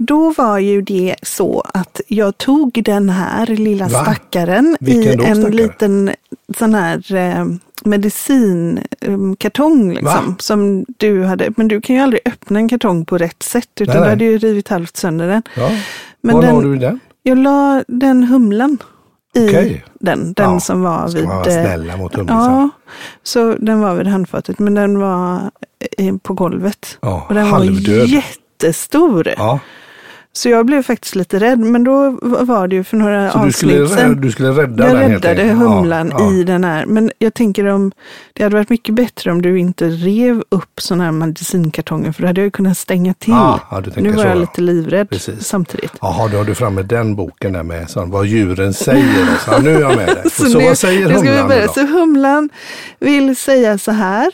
Då 0.00 0.32
var 0.36 0.58
ju 0.58 0.82
det 0.82 1.16
så 1.22 1.60
att 1.74 2.00
jag 2.08 2.38
tog 2.38 2.80
den 2.84 3.10
här 3.10 3.46
lilla 3.46 3.88
Va? 3.88 4.02
stackaren 4.02 4.76
Vilken 4.80 5.20
i 5.20 5.24
en 5.24 5.36
stackare? 5.36 5.52
liten 5.56 6.10
sån 6.58 6.74
här 6.74 7.14
eh, 7.14 7.44
medicinkartong 7.84 9.88
liksom. 9.94 10.04
Va? 10.26 10.34
Som 10.38 10.84
du 10.98 11.24
hade, 11.24 11.52
men 11.56 11.68
du 11.68 11.80
kan 11.80 11.96
ju 11.96 12.02
aldrig 12.02 12.20
öppna 12.24 12.58
en 12.58 12.68
kartong 12.68 13.04
på 13.04 13.18
rätt 13.18 13.42
sätt 13.42 13.68
utan 13.80 13.86
Nej, 13.94 13.96
du 13.96 14.00
nej. 14.00 14.10
hade 14.10 14.24
ju 14.24 14.38
rivit 14.38 14.68
halvt 14.68 14.96
sönder 14.96 15.28
den. 15.28 15.42
Ja. 15.56 15.70
Men 16.20 16.34
Var 16.34 16.42
la 16.42 16.48
den, 16.52 16.60
du 16.72 16.76
den? 16.76 17.00
jag 17.22 17.38
la 17.38 17.84
den 17.88 18.24
humlan 18.24 18.78
i 19.34 19.48
Okej. 19.48 19.84
den, 20.00 20.32
den 20.32 20.50
Ja, 20.52 20.60
som 20.60 20.82
var 20.82 21.08
vid... 21.08 21.24
vara 21.24 21.38
eh, 21.38 21.42
snälla 21.64 21.96
mot 21.96 22.14
humlisen? 22.14 22.36
Ja, 22.38 22.70
så 23.22 23.54
den 23.60 23.80
var 23.80 23.94
vid 23.94 24.06
handfatet 24.06 24.58
men 24.58 24.74
den 24.74 24.98
var 24.98 25.50
eh, 25.98 26.16
på 26.16 26.34
golvet. 26.34 26.98
Ja, 27.02 27.26
och 27.28 27.34
den 27.34 27.46
halvdöd. 27.46 27.98
var 27.98 28.06
jättestor. 28.06 29.28
Ja, 29.36 29.60
Så 30.38 30.48
jag 30.48 30.66
blev 30.66 30.82
faktiskt 30.82 31.14
lite 31.14 31.38
rädd, 31.38 31.58
men 31.58 31.84
då 31.84 32.18
var 32.20 32.68
det 32.68 32.76
ju 32.76 32.84
för 32.84 32.96
några 32.96 33.30
så 33.30 33.44
du 33.44 33.52
skulle, 33.52 33.82
avsnitt 33.82 34.22
du 34.22 34.30
skulle 34.30 34.48
rädda 34.48 34.86
Jag 34.86 34.96
den 34.96 35.10
helt 35.10 35.24
räddade 35.24 35.48
humlan 35.48 36.12
Ja, 36.18 36.20
ja. 36.20 36.32
i 36.32 36.44
den 36.44 36.64
här. 36.64 36.86
Men 36.86 37.10
jag 37.18 37.34
tänker 37.34 37.66
om 37.66 37.92
det 38.32 38.42
hade 38.42 38.56
varit 38.56 38.70
mycket 38.70 38.94
bättre 38.94 39.32
om 39.32 39.42
du 39.42 39.58
inte 39.58 39.88
rev 39.88 40.42
upp 40.48 40.80
sådana 40.80 41.04
här 41.04 41.12
medicinkartonger, 41.12 42.12
för 42.12 42.22
då 42.22 42.26
hade 42.26 42.40
jag 42.40 42.44
ju 42.44 42.50
kunnat 42.50 42.78
stänga 42.78 43.14
till. 43.14 43.32
Ah, 43.32 43.60
ja, 43.70 43.82
nu 43.96 44.10
var 44.10 44.18
så, 44.18 44.28
jag 44.28 44.36
ja. 44.36 44.40
lite 44.40 44.60
livrädd 44.60 45.10
Precis. 45.10 45.44
samtidigt. 45.44 45.92
Jaha, 46.00 46.28
då 46.28 46.36
har 46.36 46.44
du 46.44 46.54
framme 46.54 46.82
den 46.82 47.16
boken 47.16 47.52
där 47.52 47.62
med 47.62 47.90
sån, 47.90 48.10
vad 48.10 48.26
djuren 48.26 48.74
säger. 48.74 49.22
Och 49.34 49.40
så, 49.40 49.58
nu 49.58 49.74
är 49.74 49.80
jag 49.80 49.96
med 49.96 50.06
dig. 50.06 50.22
Och 50.24 50.32
så, 50.32 50.58
nu, 50.58 50.64
vad 50.64 50.78
säger 50.78 51.08
humlan 51.10 51.48
då? 51.66 51.72
Så 51.72 51.86
humlan 51.86 52.50
vill 52.98 53.36
säga 53.36 53.78
så 53.78 53.90
här. 53.90 54.32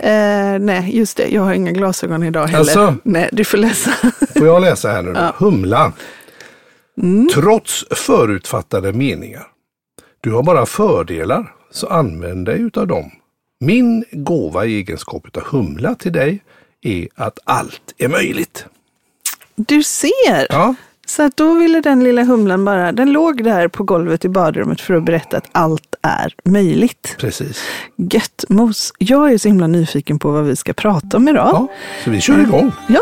Eh, 0.00 0.58
nej, 0.58 0.96
just 0.96 1.16
det, 1.16 1.28
jag 1.28 1.42
har 1.42 1.54
inga 1.54 1.72
glasögon 1.72 2.22
idag 2.22 2.46
heller. 2.46 2.58
Alltså? 2.58 2.96
Nej, 3.04 3.28
du 3.32 3.44
får 3.44 3.58
läsa. 3.58 3.90
Får 4.36 4.46
jag 4.46 4.62
läsa 4.62 4.88
här 4.90 5.02
nu 5.02 5.12
då? 5.12 5.20
Ja. 5.20 5.34
Humlan. 5.38 5.92
Mm. 7.02 7.28
Trots 7.34 7.84
förutfattade 7.90 8.92
meningar. 8.92 9.46
Du 10.20 10.32
har 10.32 10.42
bara 10.42 10.66
fördelar, 10.66 11.52
så 11.70 11.86
använd 11.86 12.46
dig 12.46 12.60
utav 12.60 12.86
dem. 12.86 13.10
Min 13.60 14.04
gåva 14.12 14.64
i 14.66 14.74
egenskap 14.74 15.26
utav 15.26 15.42
humla 15.42 15.94
till 15.94 16.12
dig 16.12 16.42
är 16.82 17.08
att 17.14 17.38
allt 17.44 17.94
är 17.98 18.08
möjligt. 18.08 18.66
Du 19.56 19.82
ser! 19.82 20.46
Ja, 20.50 20.74
Så 21.16 21.22
att 21.22 21.36
då 21.36 21.54
ville 21.54 21.80
den 21.80 22.04
lilla 22.04 22.24
humlan 22.24 22.64
bara, 22.64 22.92
den 22.92 23.12
låg 23.12 23.44
där 23.44 23.68
på 23.68 23.84
golvet 23.84 24.24
i 24.24 24.28
badrummet 24.28 24.80
för 24.80 24.94
att 24.94 25.04
berätta 25.04 25.36
att 25.36 25.48
allt 25.52 25.94
är 26.02 26.34
möjligt. 26.44 27.16
precis. 27.18 27.62
Gött 27.96 28.44
mos. 28.48 28.92
Jag 28.98 29.32
är 29.32 29.38
så 29.38 29.48
himla 29.48 29.66
nyfiken 29.66 30.18
på 30.18 30.30
vad 30.30 30.44
vi 30.44 30.56
ska 30.56 30.72
prata 30.72 31.16
om 31.16 31.28
idag. 31.28 31.48
Ja, 31.52 31.68
så 32.04 32.10
vi 32.10 32.20
kör 32.20 32.40
igång. 32.40 32.72
Ja. 32.86 33.00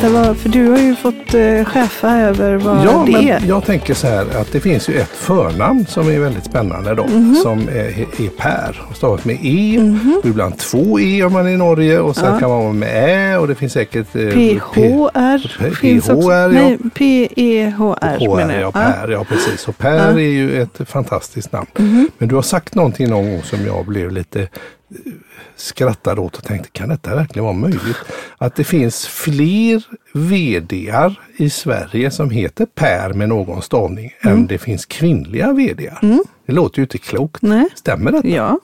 Berätta 0.00 0.22
vad, 0.26 0.36
för 0.36 0.48
du 0.48 0.68
har 0.68 0.78
ju 0.78 0.96
fått 0.96 1.34
eh, 1.34 1.64
chefa 1.64 2.16
över 2.20 2.54
vad 2.56 2.84
Ja, 2.86 3.02
det 3.06 3.12
men 3.12 3.28
är. 3.28 3.42
jag 3.48 3.64
tänker 3.64 3.94
så 3.94 4.06
här 4.06 4.26
att 4.40 4.52
det 4.52 4.60
finns 4.60 4.88
ju 4.88 4.94
ett 4.94 5.08
förnamn 5.08 5.86
som 5.86 6.08
är 6.10 6.18
väldigt 6.18 6.44
spännande 6.44 6.94
då. 6.94 7.06
Mhm. 7.06 7.34
Som 7.34 7.60
är, 7.68 7.98
är 8.24 8.28
Per. 8.38 8.82
Stavat 8.94 9.24
med 9.24 9.38
E. 9.42 9.78
Och 10.22 10.26
ibland 10.28 10.58
två 10.58 11.00
E 11.00 11.24
om 11.24 11.32
man 11.32 11.46
är 11.46 11.50
i 11.50 11.56
Norge. 11.56 12.00
Och 12.00 12.16
sen 12.16 12.32
Ja. 12.32 12.38
kan 12.38 12.48
man 12.50 12.58
vara 12.64 12.72
med 12.72 13.34
Ä. 13.34 13.38
Och 13.38 13.48
det 13.48 13.54
finns 13.54 13.72
säkert 13.72 14.16
eh, 14.16 14.28
PHR 14.28 15.58
P- 15.58 15.70
finns 15.70 16.08
också. 16.08 16.28
PHR, 16.28 16.32
ja. 16.32 16.48
Nej, 16.48 16.78
PEHR 16.94 18.18
HR, 18.18 18.36
menar 18.36 18.54
jag. 18.54 18.62
ja, 18.62 18.70
Per, 18.70 19.08
ja 19.08 19.24
precis. 19.24 19.68
Och 19.68 19.78
Per 19.78 20.12
är 20.12 20.18
ju 20.18 20.62
ett 20.62 20.80
fantastiskt 20.86 21.52
namn. 21.52 21.66
Men 22.18 22.28
du 22.28 22.34
har 22.34 22.42
sagt 22.42 22.74
någonting 22.74 23.08
någon 23.10 23.30
gång 23.30 23.42
som 23.42 23.58
jag 23.66 23.86
blev 23.86 24.10
lite 24.12 24.48
eh, 24.90 25.12
skrattad 25.56 26.18
åt 26.18 26.36
och 26.36 26.44
tänkte, 26.44 26.68
kan 26.72 26.88
detta 26.88 27.14
verkligen 27.14 27.44
vara 27.44 27.54
möjligt? 27.56 27.96
Att 28.38 28.54
det 28.54 28.64
finns 28.64 29.06
fler 29.06 29.82
VDar 30.12 31.20
i 31.36 31.50
Sverige 31.50 32.10
som 32.10 32.30
heter 32.30 32.66
Per 32.74 33.12
med 33.12 33.28
någon 33.28 33.62
stavning 33.62 34.10
Mm. 34.24 34.36
än 34.36 34.46
det 34.46 34.58
finns 34.58 34.86
kvinnliga 34.86 35.52
VDar. 35.52 35.98
Det 36.46 36.52
låter 36.52 36.78
ju 36.78 36.82
inte 36.82 36.98
klokt. 36.98 37.42
Nej. 37.42 37.66
Stämmer 37.74 38.12
detta? 38.12 38.28
Ja, 38.28 38.58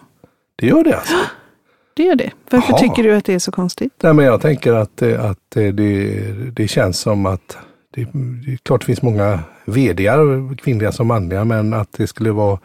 Det 0.56 0.66
gör 0.66 0.84
det 0.84 0.96
alltså? 0.96 1.14
det 1.96 2.02
gör 2.02 2.14
det. 2.14 2.30
Varför 2.50 2.72
Jaha. 2.72 2.78
tycker 2.78 3.02
du 3.02 3.14
att 3.14 3.24
det 3.24 3.34
är 3.34 3.38
så 3.38 3.52
konstigt? 3.52 3.92
Nej, 4.02 4.12
men 4.14 4.24
jag 4.24 4.40
tänker 4.40 4.72
att, 4.72 5.02
eh, 5.02 5.24
att 5.24 5.56
eh, 5.56 5.66
det, 5.66 6.10
det 6.56 6.68
känns 6.68 6.98
som 7.00 7.26
att 7.26 7.56
det, 7.94 8.04
det 8.44 8.52
är 8.52 8.56
klart 8.56 8.80
det 8.80 8.86
finns 8.86 9.02
många 9.02 9.40
VDar, 9.64 10.54
kvinnliga 10.56 10.92
som 10.92 11.06
manliga, 11.06 11.44
men 11.44 11.72
att 11.74 11.92
det 11.92 12.06
skulle 12.06 12.30
vara 12.32 12.58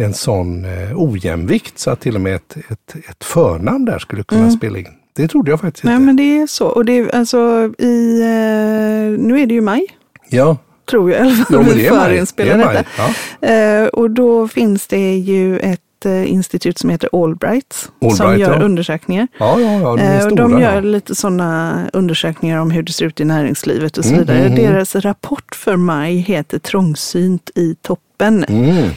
en 0.00 0.14
sån 0.14 0.64
eh, 0.64 0.92
ojämvikt 0.94 1.78
så 1.78 1.90
att 1.90 2.00
till 2.00 2.14
och 2.14 2.20
med 2.20 2.34
ett, 2.34 2.56
ett, 2.68 2.94
ett 3.08 3.24
förnamn 3.24 3.84
där 3.84 3.98
skulle 3.98 4.22
kunna 4.22 4.50
spela 4.50 4.78
in. 4.78 4.86
Det 5.12 5.28
trodde 5.28 5.50
jag 5.50 5.60
faktiskt 5.60 5.84
Mm. 5.84 5.92
Nej, 5.92 5.96
inte. 5.96 6.06
men 6.06 6.16
det 6.16 6.42
är 6.42 6.46
så. 6.46 6.66
Och 6.66 6.84
det 6.84 6.98
är 6.98 7.14
alltså 7.14 7.72
i, 7.78 8.20
eh, 8.20 9.24
nu 9.24 9.40
är 9.40 9.46
det 9.46 9.54
ju 9.54 9.60
maj, 9.60 9.86
Ja, 10.28 10.56
tror 10.90 11.10
jag 11.12 11.18
i 11.20 11.22
alla 11.22 11.34
fall. 11.44 11.64
vi 11.64 11.72
det 12.36 12.50
är 12.50 12.56
maj. 12.64 12.84
Ja. 13.40 13.48
Eh, 13.48 13.86
och 13.86 14.10
då 14.10 14.48
finns 14.48 14.86
det 14.86 15.14
ju 15.16 15.58
ett 15.58 15.80
eh, 16.04 16.32
institut 16.32 16.78
som 16.78 16.90
heter 16.90 17.08
Allbright 17.24 17.72
som 18.00 18.08
Allbright, 18.10 18.38
gör 18.40 18.58
ja. 18.58 18.62
undersökningar. 18.64 19.28
Ja, 19.38 19.60
ja, 19.60 19.78
de 19.96 19.98
Eh, 19.98 20.16
och 20.16 20.22
stora. 20.22 20.42
de 20.48 20.60
gör 20.60 20.82
lite 20.82 21.14
sådana 21.14 21.80
undersökningar 21.92 22.58
om 22.58 22.70
hur 22.70 22.82
det 22.82 22.92
ser 22.92 23.04
ut 23.04 23.20
i 23.20 23.24
näringslivet 23.24 23.98
och 23.98 24.04
så 24.04 24.10
Mm, 24.10 24.20
vidare. 24.20 24.38
mm, 24.38 24.52
mm. 24.58 24.72
Deras 24.72 24.94
rapport 24.96 25.54
för 25.54 25.76
maj 25.76 26.16
heter 26.16 26.58
Trångsynt 26.58 27.50
i 27.54 27.74
toppen. 27.82 28.44
Mm. 28.44 28.88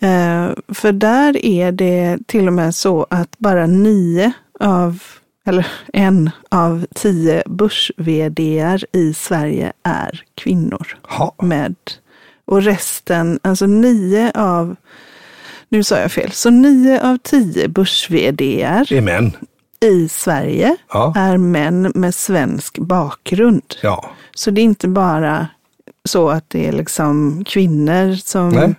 Eh, 0.00 0.50
för 0.74 0.92
där 0.92 1.44
är 1.46 1.72
det 1.72 2.18
till 2.26 2.46
och 2.46 2.52
med 2.52 2.74
så 2.74 3.06
att 3.10 3.38
bara 3.38 3.66
nio 3.66 4.32
av, 4.60 5.02
eller 5.46 5.66
en 5.92 6.30
av 6.48 6.86
tio 6.94 7.42
börs 7.46 7.92
i 8.92 9.14
Sverige 9.14 9.72
är 9.82 10.22
kvinnor. 10.34 10.98
Ja. 11.08 11.34
Med, 11.42 11.74
och 12.44 12.62
resten, 12.62 13.38
alltså 13.42 13.66
nio 13.66 14.32
av, 14.34 14.76
nu 15.68 15.82
sa 15.84 15.98
jag 15.98 16.12
fel, 16.12 16.32
så 16.32 16.50
nio 16.50 17.00
av 17.10 17.18
tio 17.22 17.68
börs 17.68 18.10
är 18.92 19.00
män. 19.00 19.32
i 19.80 20.08
Sverige 20.08 20.76
Ja. 20.92 21.12
är 21.16 21.36
män 21.36 21.92
med 21.94 22.14
svensk 22.14 22.78
bakgrund. 22.78 23.74
Ja. 23.82 24.10
Så 24.34 24.50
det 24.50 24.60
är 24.60 24.64
inte 24.64 24.88
bara 24.88 25.46
så 26.04 26.28
att 26.30 26.50
det 26.50 26.68
är 26.68 26.72
liksom 26.72 27.44
kvinnor 27.44 28.14
som 28.14 28.48
Nej. 28.48 28.74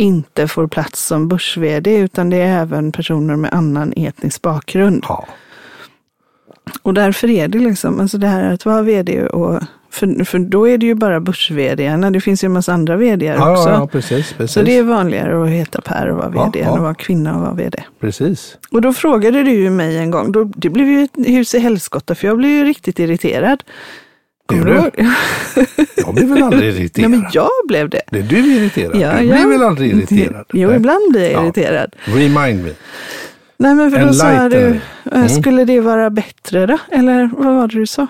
Inte 0.00 0.48
får 0.48 0.66
plats 0.66 1.06
som 1.06 1.28
börs 1.28 1.56
utan 2.00 2.30
det 2.30 2.36
är 2.36 2.60
även 2.62 2.92
personer 2.92 3.36
med 3.36 3.54
annan 3.54 3.92
etnisk 3.96 4.42
bakgrund. 4.42 5.04
ja. 5.08 5.26
Och 6.82 6.94
därför 6.94 7.30
är 7.30 7.48
det 7.48 7.58
liksom, 7.58 8.00
alltså 8.00 8.18
det 8.18 8.26
här 8.26 8.52
att 8.52 8.64
vara 8.64 8.82
vd 8.82 9.22
och, 9.26 9.60
för, 9.90 10.24
för 10.24 10.38
då 10.38 10.68
är 10.68 10.78
det 10.78 10.86
ju 10.86 10.94
bara 10.94 11.20
börs 11.20 11.50
Det 12.10 12.20
finns 12.20 12.44
ju 12.44 12.46
en 12.46 12.52
massa 12.52 12.72
andra 12.72 12.96
vd 12.96 13.26
Ja, 13.26 13.52
också. 13.52 13.68
ja, 13.70 13.86
precis. 13.86 14.32
precis. 14.32 14.54
Så 14.54 14.62
det 14.62 14.78
är 14.78 14.82
vanligare 14.82 15.42
att 15.44 15.48
heta 15.50 15.80
Per 15.80 16.06
och 16.10 16.16
vara 16.16 16.32
Ja, 16.34 16.44
vd 16.44 16.60
än 16.60 16.66
ja. 16.66 16.74
att 16.74 16.80
vara 16.80 16.94
kvinna 16.94 17.34
och 17.34 17.40
vara 17.40 17.52
vd. 17.54 17.82
precis. 18.00 18.56
Och 18.70 18.80
då 18.82 18.92
frågade 18.92 19.42
du 19.42 19.50
ju 19.50 19.70
mig 19.70 19.98
en 19.98 20.10
gång, 20.10 20.32
då, 20.32 20.44
det 20.44 20.70
blev 20.70 20.86
ju 20.88 21.02
ett 21.02 21.16
hus 21.26 21.54
i 21.54 21.58
helskotta 21.58 22.14
för 22.14 22.26
jag 22.26 22.36
blev 22.36 22.50
ju 22.50 22.64
riktigt 22.64 22.98
irriterad. 22.98 23.62
Kommer 24.50 24.64
Blev 24.64 24.74
du 24.74 24.80
ihåg? 25.02 25.10
Jag 25.96 26.14
blir 26.14 26.26
väl 26.26 26.42
aldrig 26.42 26.72
Nej 26.72 26.80
irriterad? 26.80 27.10
men 27.10 27.24
jag 27.32 27.48
blev 27.68 27.88
det. 27.90 28.00
Blir 28.10 28.22
du 28.22 28.38
irriterad? 28.56 28.96
Ja, 28.96 29.12
du 29.18 29.24
ja. 29.24 29.34
blir 29.36 29.46
väl 29.46 29.62
aldrig 29.62 29.90
irriterad? 29.92 30.44
Jo, 30.52 30.68
Nej. 30.68 30.76
ibland 30.76 31.12
blir 31.12 31.22
jag 31.30 31.32
Ja. 31.32 31.44
irriterad. 31.44 31.96
Remind 32.04 32.64
me. 32.64 32.70
Nej 33.56 33.74
men 33.74 33.90
för 33.90 34.06
då 34.06 34.12
sa 34.12 34.48
du, 34.48 34.56
eh, 34.66 34.76
Mm. 35.12 35.28
skulle 35.28 35.64
det 35.64 35.80
vara 35.80 36.10
bättre 36.10 36.66
då? 36.66 36.78
Eller 36.92 37.30
vad 37.36 37.54
var 37.54 37.68
det 37.68 37.74
du 37.74 37.86
sa? 37.86 38.06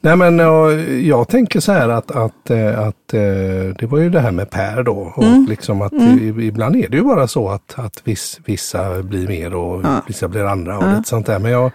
Nej 0.00 0.16
men 0.16 0.38
jag, 0.38 0.90
jag 0.90 1.28
tänker 1.28 1.60
så 1.60 1.72
här 1.72 1.88
att, 1.88 2.10
att, 2.10 2.50
eh, 2.50 2.78
att 2.80 3.14
eh, 3.14 3.20
det 3.78 3.86
var 3.88 3.98
ju 3.98 4.10
det 4.10 4.20
här 4.20 4.30
med 4.30 4.50
Per 4.50 4.82
då. 4.82 5.12
Och 5.16 5.24
Mm. 5.24 5.46
liksom 5.48 5.82
att 5.82 5.92
i- 5.92 6.34
ibland 6.40 6.76
är 6.76 6.88
det 6.88 6.96
ju 6.96 7.02
bara 7.02 7.28
så 7.28 7.48
att, 7.48 7.74
att 7.78 8.00
viss, 8.04 8.40
vissa 8.44 9.02
blir 9.02 9.28
mer 9.28 9.54
och 9.54 9.80
Ja. 9.84 10.02
vissa 10.06 10.28
blir 10.28 10.44
andra 10.44 10.78
och 10.78 10.84
Ja. 10.84 10.96
lite 10.96 11.08
sånt 11.08 11.26
där. 11.26 11.38
Men 11.38 11.50
jag, 11.52 11.70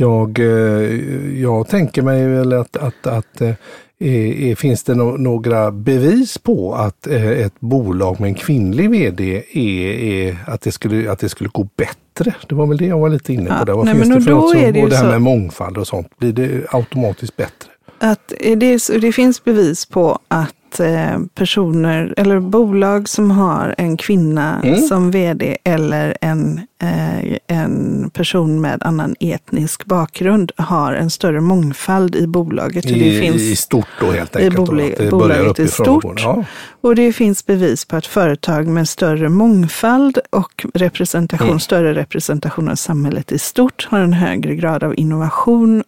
jag, 0.00 0.38
eh, 0.38 1.40
jag 1.40 1.68
tänker 1.68 2.02
mig 2.02 2.28
väl 2.28 2.52
att, 2.52 2.76
att, 2.76 3.06
att 3.06 3.40
eh, 3.40 3.54
är, 4.00 4.32
är, 4.32 4.54
finns 4.54 4.82
det 4.82 4.94
no, 4.94 5.16
några 5.16 5.70
bevis 5.70 6.38
på 6.38 6.74
att 6.74 7.06
eh, 7.06 7.28
ett 7.28 7.60
bolag 7.60 8.20
med 8.20 8.28
en 8.28 8.34
kvinnlig 8.34 8.90
vd 8.90 9.42
är, 9.52 9.90
är 9.90 10.36
att, 10.46 10.60
det 10.60 10.72
skulle, 10.72 11.12
att 11.12 11.18
det 11.18 11.28
skulle 11.28 11.50
gå 11.52 11.68
bättre? 11.76 12.34
Det 12.48 12.54
var 12.54 12.66
väl 12.66 12.76
det 12.76 12.86
jag 12.86 12.98
var 12.98 13.08
lite 13.08 13.32
inne 13.32 13.50
på. 13.50 13.56
Ja, 13.58 13.64
där. 13.64 13.72
Vad 13.72 13.84
nej, 13.84 13.94
finns 13.94 14.14
det 14.14 14.20
för 14.20 14.30
något 14.30 14.50
som, 14.50 14.72
det 14.72 14.82
och 14.82 14.90
det 14.90 14.96
här 14.96 15.02
så- 15.02 15.10
med 15.10 15.22
mångfald 15.22 15.78
och 15.78 15.86
sånt, 15.86 16.18
blir 16.18 16.32
det 16.32 16.66
automatiskt 16.70 17.36
bättre? 17.36 17.70
Att 17.98 18.32
eh, 18.40 18.58
det, 18.58 18.88
det 19.00 19.12
finns 19.12 19.44
bevis 19.44 19.86
på 19.86 20.18
att 20.28 20.54
att 20.72 20.80
eh, 20.80 21.18
personer 21.34 22.14
eller 22.16 22.40
bolag 22.40 23.08
som 23.08 23.30
har 23.30 23.74
en 23.78 23.96
kvinna 23.96 24.60
Mm. 24.64 24.80
som 24.80 25.10
vd 25.10 25.56
eller 25.64 26.16
en, 26.20 26.60
eh, 26.82 27.36
en 27.46 28.10
person 28.14 28.60
med 28.60 28.82
annan 28.82 29.14
etnisk 29.20 29.84
bakgrund 29.84 30.52
har 30.56 30.92
en 30.92 31.10
större 31.10 31.40
mångfald 31.40 32.16
i 32.16 32.26
bolaget. 32.26 32.86
I, 32.86 32.92
det 33.10 33.20
finns, 33.20 33.42
I 33.42 33.56
stort 33.56 33.86
då 34.00 34.10
helt 34.12 34.36
i 34.36 34.38
enkelt. 34.38 34.56
då, 34.56 34.64
bolag- 34.64 34.94
det 34.98 35.10
bolaget 35.10 35.58
i 35.58 35.68
stort. 35.68 36.20
Ja. 36.24 36.44
och 36.80 36.94
det 36.96 37.12
finns 37.12 37.46
bevis 37.46 37.84
på 37.84 37.96
att 37.96 38.06
företag 38.06 38.66
med 38.66 38.88
större 38.88 39.28
mångfald 39.28 40.18
och 40.30 40.66
representation, 40.74 41.46
Mm. 41.48 41.60
större 41.60 41.94
representation 41.94 42.68
av 42.68 42.74
samhället 42.74 43.32
i 43.32 43.38
stort 43.38 43.88
har 43.90 43.98
en 44.00 44.12
högre 44.12 44.54
grad 44.54 44.84
av 44.84 44.94
innovation. 44.98 45.82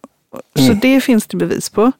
Så 0.55 0.63
Mm. 0.65 0.79
det 0.81 1.01
finns 1.01 1.27
det 1.27 1.37
bevis 1.37 1.69
på. 1.69 1.91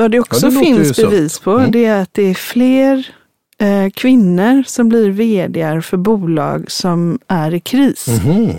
Vad 0.00 0.10
det 0.10 0.20
också 0.20 0.48
det 0.48 0.54
låter 0.54 0.68
ju 0.68 0.74
finns 0.76 0.96
bevis 0.96 1.38
på, 1.38 1.50
Mm. 1.50 1.70
det 1.70 1.84
är 1.84 2.02
att 2.02 2.14
det 2.14 2.22
är 2.22 2.34
fler 2.34 3.06
eh, 3.58 3.90
kvinnor 3.94 4.62
som 4.66 4.88
blir 4.88 5.10
vd 5.10 5.80
för 5.82 5.96
bolag 5.96 6.70
som 6.70 7.18
är 7.28 7.54
i 7.54 7.60
kris. 7.60 8.06
Mhm. 8.24 8.50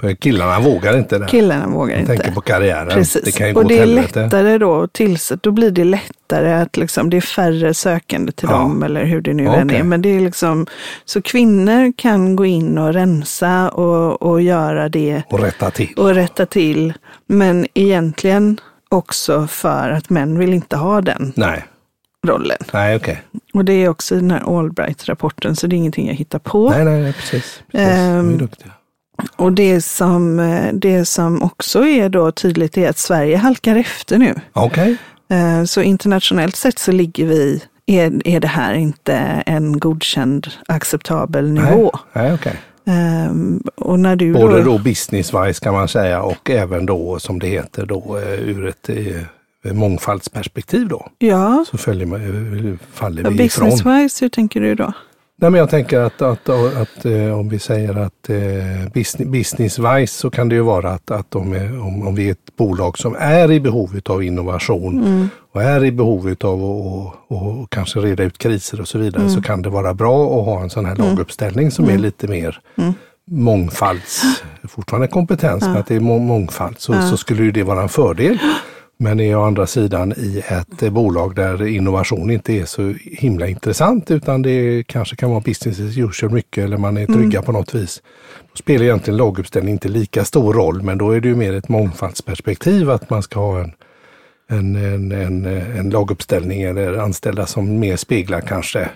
För 0.00 0.14
killarna 0.14 0.60
vågar 0.60 0.98
inte 0.98 1.18
det. 1.18 1.26
Killarna 1.26 1.66
vågar 1.66 1.94
De 1.94 2.00
inte. 2.00 2.12
tänker 2.16 2.32
på 2.32 2.40
karriären. 2.40 2.88
Precis. 2.88 3.22
Det 3.24 3.32
kan 3.32 3.46
ju 3.48 3.52
gå 3.54 3.60
och 3.60 3.64
åt 3.64 3.68
det 3.68 3.74
är 3.74 3.78
helvete. 3.80 4.22
lättare 4.22 4.58
då 4.58 4.86
tillsätta, 4.86 5.40
då 5.42 5.50
blir 5.50 5.70
det 5.70 5.84
lättare 5.84 6.52
att 6.52 6.76
liksom, 6.76 7.10
det 7.10 7.16
är 7.16 7.20
färre 7.20 7.74
sökande 7.74 8.32
till 8.32 8.48
Ja. 8.50 8.58
dem 8.58 8.82
eller 8.82 9.04
hur 9.04 9.20
det 9.20 9.34
nu 9.34 9.42
Ja, 9.44 9.54
än 9.56 9.70
är. 9.70 9.82
Men 9.82 10.02
det 10.02 10.08
är 10.08 10.20
liksom, 10.20 10.66
så 11.04 11.22
kvinnor 11.22 11.92
kan 11.96 12.36
gå 12.36 12.44
in 12.46 12.78
och 12.78 12.92
rensa 12.94 13.68
och, 13.68 14.22
och 14.22 14.42
göra 14.42 14.88
det 14.88 15.22
Och 15.30 15.40
rätta 15.40 15.70
till. 15.70 15.94
och 15.96 16.14
rätta 16.14 16.46
till. 16.46 16.92
Men 17.26 17.66
egentligen 17.74 18.60
också 18.92 19.46
för 19.46 19.90
att 19.90 20.10
män 20.10 20.38
vill 20.38 20.52
inte 20.54 20.76
ha 20.76 21.00
den 21.00 21.32
Nej, 21.36 21.64
rollen. 22.26 22.58
nej 22.72 22.96
okej. 22.96 23.22
Och 23.54 23.64
det 23.64 23.72
är 23.72 23.88
också 23.88 24.14
i 24.14 24.18
den 24.18 24.30
här 24.30 24.58
Allbright-rapporten, 24.58 25.56
så 25.56 25.66
det 25.66 25.76
är 25.76 25.78
ingenting 25.78 26.06
jag 26.08 26.14
hittar 26.14 26.38
på. 26.38 26.70
Nej, 26.70 26.84
nej, 26.84 27.02
nej, 27.02 27.12
precis. 27.12 27.62
precis. 27.72 28.38
Duktiga. 28.38 28.70
Och 29.36 29.52
det 29.52 29.80
som, 29.82 30.40
eh, 30.40 30.72
det 30.72 31.04
som 31.04 31.42
också 31.42 31.86
är 31.86 32.08
då 32.08 32.32
tydligt 32.32 32.78
är 32.78 32.88
att 32.90 32.98
Sverige 32.98 33.36
halkar 33.36 33.76
efter 33.76 34.18
nu. 34.18 34.34
Okej. 34.52 34.96
Eh, 35.30 35.64
Så 35.64 35.82
internationellt 35.82 36.56
sett 36.56 36.78
så 36.78 36.92
ligger 36.92 37.26
vi, 37.26 37.62
är, 37.86 38.28
är 38.28 38.40
det 38.40 38.48
här 38.48 38.74
inte 38.74 39.14
en 39.46 39.78
godkänd 39.78 40.46
acceptabel 40.68 41.52
nivå. 41.52 41.90
Nej, 42.12 42.24
nej 42.24 42.34
okej. 42.34 42.56
Ehm, 42.86 43.62
Och 43.76 44.00
när 44.00 44.16
du 44.16 44.32
Både 44.32 44.56
då, 44.56 44.62
då 44.64 44.78
business-wise 44.78 45.62
kan 45.62 45.74
man 45.74 45.88
säga 45.88 46.22
och 46.22 46.50
även 46.50 46.86
då 46.86 47.18
som 47.18 47.38
det 47.38 47.46
heter 47.46 47.86
då 47.86 48.18
eh, 48.18 48.40
ur 48.48 48.66
ett 48.68 48.88
eh, 49.64 49.72
mångfaldsperspektiv 49.72 50.88
då. 50.88 51.08
ja, 51.18 51.64
Så 51.70 51.78
följer 51.78 52.06
man, 52.06 52.20
eh, 52.70 52.74
faller 52.92 53.30
vi 53.30 53.44
ifrån. 53.44 53.68
business-wise, 53.70 54.20
hur 54.20 54.28
tänker 54.28 54.60
du 54.60 54.74
då? 54.74 54.92
Nej, 55.42 55.50
men 55.50 55.58
jag 55.58 55.70
tänker 55.70 56.00
att, 56.00 56.22
att, 56.22 56.48
att, 56.48 57.04
eh, 57.04 57.38
om 57.38 57.48
vi 57.48 57.58
säger 57.58 57.98
att 57.98 58.30
eh, 58.30 58.36
business, 58.94 59.28
business-wise 59.28 60.06
så 60.06 60.30
kan 60.30 60.48
det 60.48 60.54
ju 60.54 60.60
vara 60.62 60.90
att, 60.90 61.10
att 61.10 61.34
om, 61.34 61.52
om, 61.82 62.06
om 62.08 62.14
vi 62.14 62.26
är 62.28 62.32
ett 62.32 62.56
bolag 62.58 62.98
som 62.98 63.16
är 63.18 63.50
i 63.52 63.60
behov 63.60 64.00
av 64.06 64.22
innovation 64.22 65.02
Mm. 65.06 65.28
och 65.52 65.62
är 65.62 65.84
i 65.84 65.92
behov 65.92 66.34
av 66.44 66.64
att 67.64 67.70
kanske 67.70 67.98
reda 68.00 68.22
ut 68.22 68.38
kriser 68.38 68.80
och 68.80 68.88
så 68.88 68.98
vidare 68.98 69.22
Mm. 69.22 69.34
så 69.34 69.42
kan 69.42 69.62
det 69.62 69.68
vara 69.70 69.94
bra 69.94 70.24
att 70.40 70.44
ha 70.46 70.62
en 70.62 70.70
sån 70.70 70.84
här 70.86 70.96
laguppställning 70.96 71.70
som 71.70 71.88
är 71.88 71.98
lite 71.98 72.28
mer 72.28 72.60
Mm. 72.78 72.92
mångfalds, 73.30 74.22
fortfarande 74.68 75.08
kompetens, 75.08 75.62
men 75.64 75.76
att 75.76 75.86
det 75.86 75.96
är 75.96 76.00
må- 76.00 76.18
mångfald 76.18 76.78
så, 76.78 77.02
så 77.10 77.16
skulle 77.16 77.42
ju 77.42 77.50
det 77.52 77.62
vara 77.62 77.82
en 77.82 77.88
fördel. 77.88 78.38
Men 79.02 79.20
är 79.20 79.36
å 79.36 79.42
andra 79.42 79.66
sidan 79.66 80.12
i 80.12 80.42
ett 80.48 80.82
eh, 80.82 80.90
bolag 80.90 81.34
där 81.34 81.66
innovation 81.66 82.30
inte 82.30 82.52
är 82.52 82.64
så 82.64 82.94
himla 83.04 83.48
intressant 83.48 84.10
utan 84.10 84.42
det 84.42 84.84
kanske 84.86 85.16
kan 85.16 85.30
vara 85.30 85.40
business 85.40 85.80
as 85.80 85.98
usual 85.98 86.32
mycket 86.32 86.64
eller 86.64 86.76
man 86.76 86.96
är 86.96 87.06
trygga 87.06 87.42
på 87.42 87.52
något 87.52 87.74
vis. 87.74 88.02
Då 88.52 88.56
spelar 88.56 88.84
egentligen 88.84 89.16
laguppställning 89.16 89.72
inte 89.72 89.88
lika 89.88 90.24
stor 90.24 90.54
roll 90.54 90.82
men 90.82 90.98
då 90.98 91.10
är 91.10 91.20
det 91.20 91.28
ju 91.28 91.34
mer 91.34 91.52
ett 91.52 91.68
mångfaldsperspektiv 91.68 92.90
att 92.90 93.10
man 93.10 93.22
ska 93.22 93.40
ha 93.40 93.60
en, 93.60 93.72
en, 94.50 94.76
en, 94.76 95.12
en, 95.12 95.46
en 95.46 95.90
laguppställning 95.90 96.62
eller 96.62 96.98
anställda 96.98 97.46
som 97.46 97.78
mer 97.78 97.96
speglar 97.96 98.40
kanske 98.40 98.88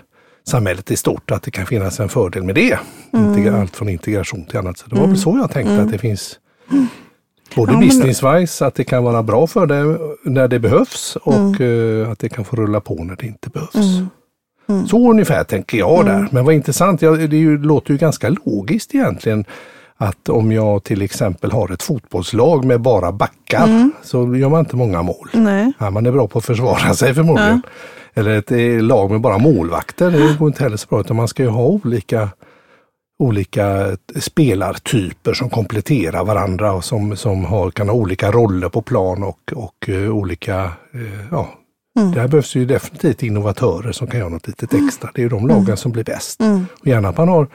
samhället 0.47 0.91
i 0.91 0.95
stort, 0.95 1.31
att 1.31 1.43
det 1.43 1.51
kan 1.51 1.65
finnas 1.65 1.99
en 1.99 2.09
fördel 2.09 2.43
med 2.43 2.55
det. 2.55 2.79
Integra- 3.13 3.61
Allt 3.61 3.75
från 3.75 3.89
integration 3.89 4.45
till 4.45 4.57
annat. 4.57 4.77
Så 4.77 4.87
det 4.87 4.95
var 4.95 5.07
väl 5.07 5.17
så 5.17 5.37
jag 5.37 5.51
tänkte 5.51 5.81
att 5.81 5.91
det 5.91 5.97
finns 5.97 6.39
Både 7.55 7.73
Ja, 7.73 7.79
business-wise, 7.79 8.65
att 8.65 8.75
det 8.75 8.83
kan 8.83 9.03
vara 9.03 9.23
bra 9.23 9.47
för 9.47 9.65
det 9.65 9.97
när 10.23 10.47
det 10.47 10.59
behövs 10.59 11.17
och 11.23 11.61
eh, 11.61 12.11
att 12.11 12.19
det 12.19 12.29
kan 12.29 12.45
få 12.45 12.55
rulla 12.55 12.81
på 12.81 13.03
när 13.03 13.15
det 13.15 13.25
inte 13.27 13.49
behövs. 13.49 14.01
Så 14.89 15.11
ungefär 15.11 15.43
tänker 15.43 15.77
jag 15.77 16.05
där. 16.05 16.27
Men 16.31 16.45
vad 16.45 16.53
intressant, 16.53 17.01
ja, 17.01 17.11
det 17.11 17.37
ju, 17.37 17.57
låter 17.57 17.91
ju 17.91 17.97
ganska 17.97 18.29
logiskt 18.29 18.95
egentligen 18.95 19.45
att 19.97 20.29
om 20.29 20.51
jag 20.51 20.83
till 20.83 21.01
exempel 21.01 21.51
har 21.51 21.71
ett 21.73 21.83
fotbollslag 21.83 22.65
med 22.65 22.81
bara 22.81 23.11
backar 23.11 23.89
så 24.03 24.35
gör 24.35 24.49
man 24.49 24.59
inte 24.59 24.75
många 24.75 25.01
mål. 25.01 25.29
Nej. 25.33 25.71
Ja, 25.79 25.89
man 25.89 26.05
är 26.05 26.11
bra 26.11 26.27
på 26.27 26.39
att 26.39 26.45
försvara 26.45 26.93
sig 26.93 27.13
förmodligen. 27.13 27.61
Eller 28.13 28.37
ett 28.37 28.51
eh, 28.51 28.81
lag 28.81 29.11
med 29.11 29.21
bara 29.21 29.37
målvakter, 29.37 30.11
det 30.11 30.37
går 30.39 30.47
inte 30.47 30.63
heller 30.63 30.77
så 30.77 30.87
bra. 30.89 30.99
Utan 30.99 31.15
man 31.15 31.27
ska 31.27 31.43
ju 31.43 31.49
ha 31.49 31.63
olika, 31.63 32.29
olika 33.19 33.97
spelartyper 34.15 35.33
som 35.33 35.49
kompletterar 35.49 36.25
varandra 36.25 36.73
och 36.73 36.85
som, 36.85 37.15
som 37.15 37.45
har, 37.45 37.71
kan 37.71 37.89
ha 37.89 37.95
olika 37.95 38.31
roller 38.31 38.69
på 38.69 38.81
plan 38.81 39.23
och, 39.23 39.53
och 39.55 39.89
eh, 39.89 40.09
olika, 40.09 40.63
eh, 40.93 41.25
ja, 41.31 41.49
där 42.13 42.27
behövs 42.27 42.55
ju 42.55 42.65
definitivt 42.65 43.23
innovatörer 43.23 43.91
som 43.91 44.07
kan 44.07 44.19
göra 44.19 44.29
något 44.29 44.47
litet 44.47 44.73
extra. 44.73 45.09
Det 45.13 45.21
är 45.21 45.23
ju 45.23 45.29
de 45.29 45.47
lagen 45.47 45.77
som 45.77 45.91
blir 45.91 46.03
bäst. 46.03 46.41
Och 46.79 46.87
gärna 46.87 47.09
att 47.09 47.17
man 47.17 47.27
har 47.27 47.47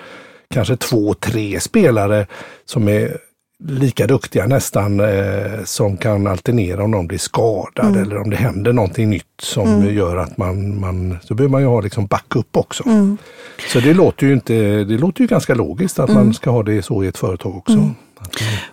kanske 0.50 0.76
två, 0.76 1.14
tre 1.14 1.60
spelare 1.60 2.26
som 2.64 2.88
är 2.88 3.18
lika 3.66 4.06
duktiga 4.06 4.46
nästan 4.46 5.00
eh, 5.00 5.64
som 5.64 5.96
kan 5.96 6.26
alternera 6.26 6.84
om 6.84 6.90
någon 6.90 7.06
blir 7.06 7.18
skadad 7.18 7.96
eller 7.96 8.18
om 8.18 8.30
det 8.30 8.36
händer 8.36 8.72
någonting 8.72 9.10
nytt 9.10 9.24
som 9.42 9.94
gör 9.94 10.16
att 10.16 10.36
man, 10.36 10.80
man, 10.80 11.18
så 11.22 11.34
behöver 11.34 11.50
man 11.52 11.60
ju 11.60 11.66
ha 11.66 11.80
liksom 11.80 12.06
backup 12.06 12.56
också. 12.56 12.84
Så 13.72 13.80
det 13.80 13.94
låter 13.94 14.26
ju 14.26 14.32
inte, 14.32 14.54
det 14.84 14.98
låter 14.98 15.20
ju 15.20 15.26
ganska 15.26 15.54
logiskt 15.54 15.98
att 15.98 16.10
man 16.10 16.34
ska 16.34 16.50
ha 16.50 16.62
det 16.62 16.82
så 16.82 17.04
i 17.04 17.06
ett 17.06 17.18
företag 17.18 17.56
också. 17.56 17.72
Eh, 17.72 17.88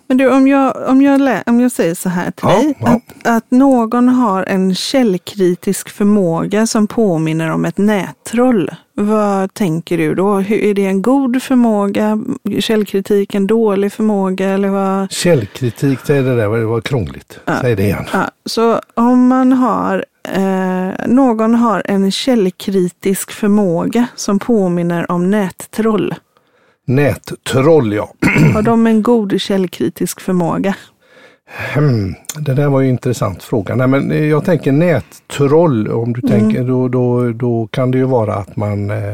Men 0.08 0.18
du, 0.18 0.30
om 0.30 0.48
jag, 0.48 0.90
om 0.90 1.02
jag, 1.02 1.42
om 1.46 1.60
jag 1.60 1.72
säger 1.72 1.96
så 1.96 2.10
här 2.10 2.32
till 2.32 2.50
Ja, 2.50 2.56
dig, 2.56 2.74
ja. 2.80 2.88
Att, 2.88 3.28
att 3.28 3.52
någon 3.52 4.10
har 4.10 4.44
en 4.44 4.76
källkritisk 4.76 5.90
förmåga 5.90 6.68
som 6.68 6.88
påminner 6.88 7.52
om 7.52 7.66
ett 7.66 7.78
nättroll. 7.78 8.72
Vad 9.02 9.54
tänker 9.54 9.98
du 9.98 10.16
då? 10.16 10.38
Är 10.42 10.74
det 10.74 10.86
en 10.86 11.02
god 11.02 11.44
förmåga? 11.44 12.20
Källkritik 12.60 13.36
en 13.36 13.48
dålig 13.48 13.94
förmåga? 13.94 14.50
Eller 14.50 14.70
vad? 14.70 15.12
Källkritik, 15.12 16.00
säg 16.04 16.22
det 16.22 16.36
där, 16.36 16.58
det 16.58 16.66
var 16.66 16.82
krångligt. 16.82 17.40
Säg 17.62 17.76
det 17.76 17.84
igen. 17.84 18.06
Ja, 18.14 18.32
så 18.46 18.82
om 18.94 19.28
man 19.28 19.52
har, 19.52 20.06
eh, 20.24 21.08
någon 21.08 21.56
har 21.56 21.82
en 21.86 22.12
källkritisk 22.12 23.32
förmåga 23.32 24.08
som 24.16 24.40
påminner 24.40 25.12
om 25.12 25.32
nättroll. 25.32 26.16
Nättroll 26.88 27.94
ja. 27.94 28.14
Har 28.54 28.62
de 28.62 28.88
en 28.88 29.04
god 29.04 29.42
källkritisk 29.42 30.22
förmåga? 30.22 30.76
Hmm, 31.52 32.16
det 32.40 32.54
där 32.54 32.68
var 32.68 32.82
ju 32.82 32.88
en 32.88 32.92
intressant 32.92 33.44
fråga. 33.44 33.76
Nej, 33.76 33.88
men 33.88 34.12
eh, 34.12 34.26
jag 34.26 34.46
tänker 34.46 34.72
nättroll, 34.72 35.88
om 35.88 36.14
du 36.14 36.22
tänker, 36.22 36.64
då, 36.64 36.88
då, 36.88 37.32
då 37.32 37.68
kan 37.68 37.92
det 37.92 37.98
ju 37.98 38.04
vara 38.04 38.36
att 38.36 38.56
man 38.56 38.90
eh, 38.90 39.14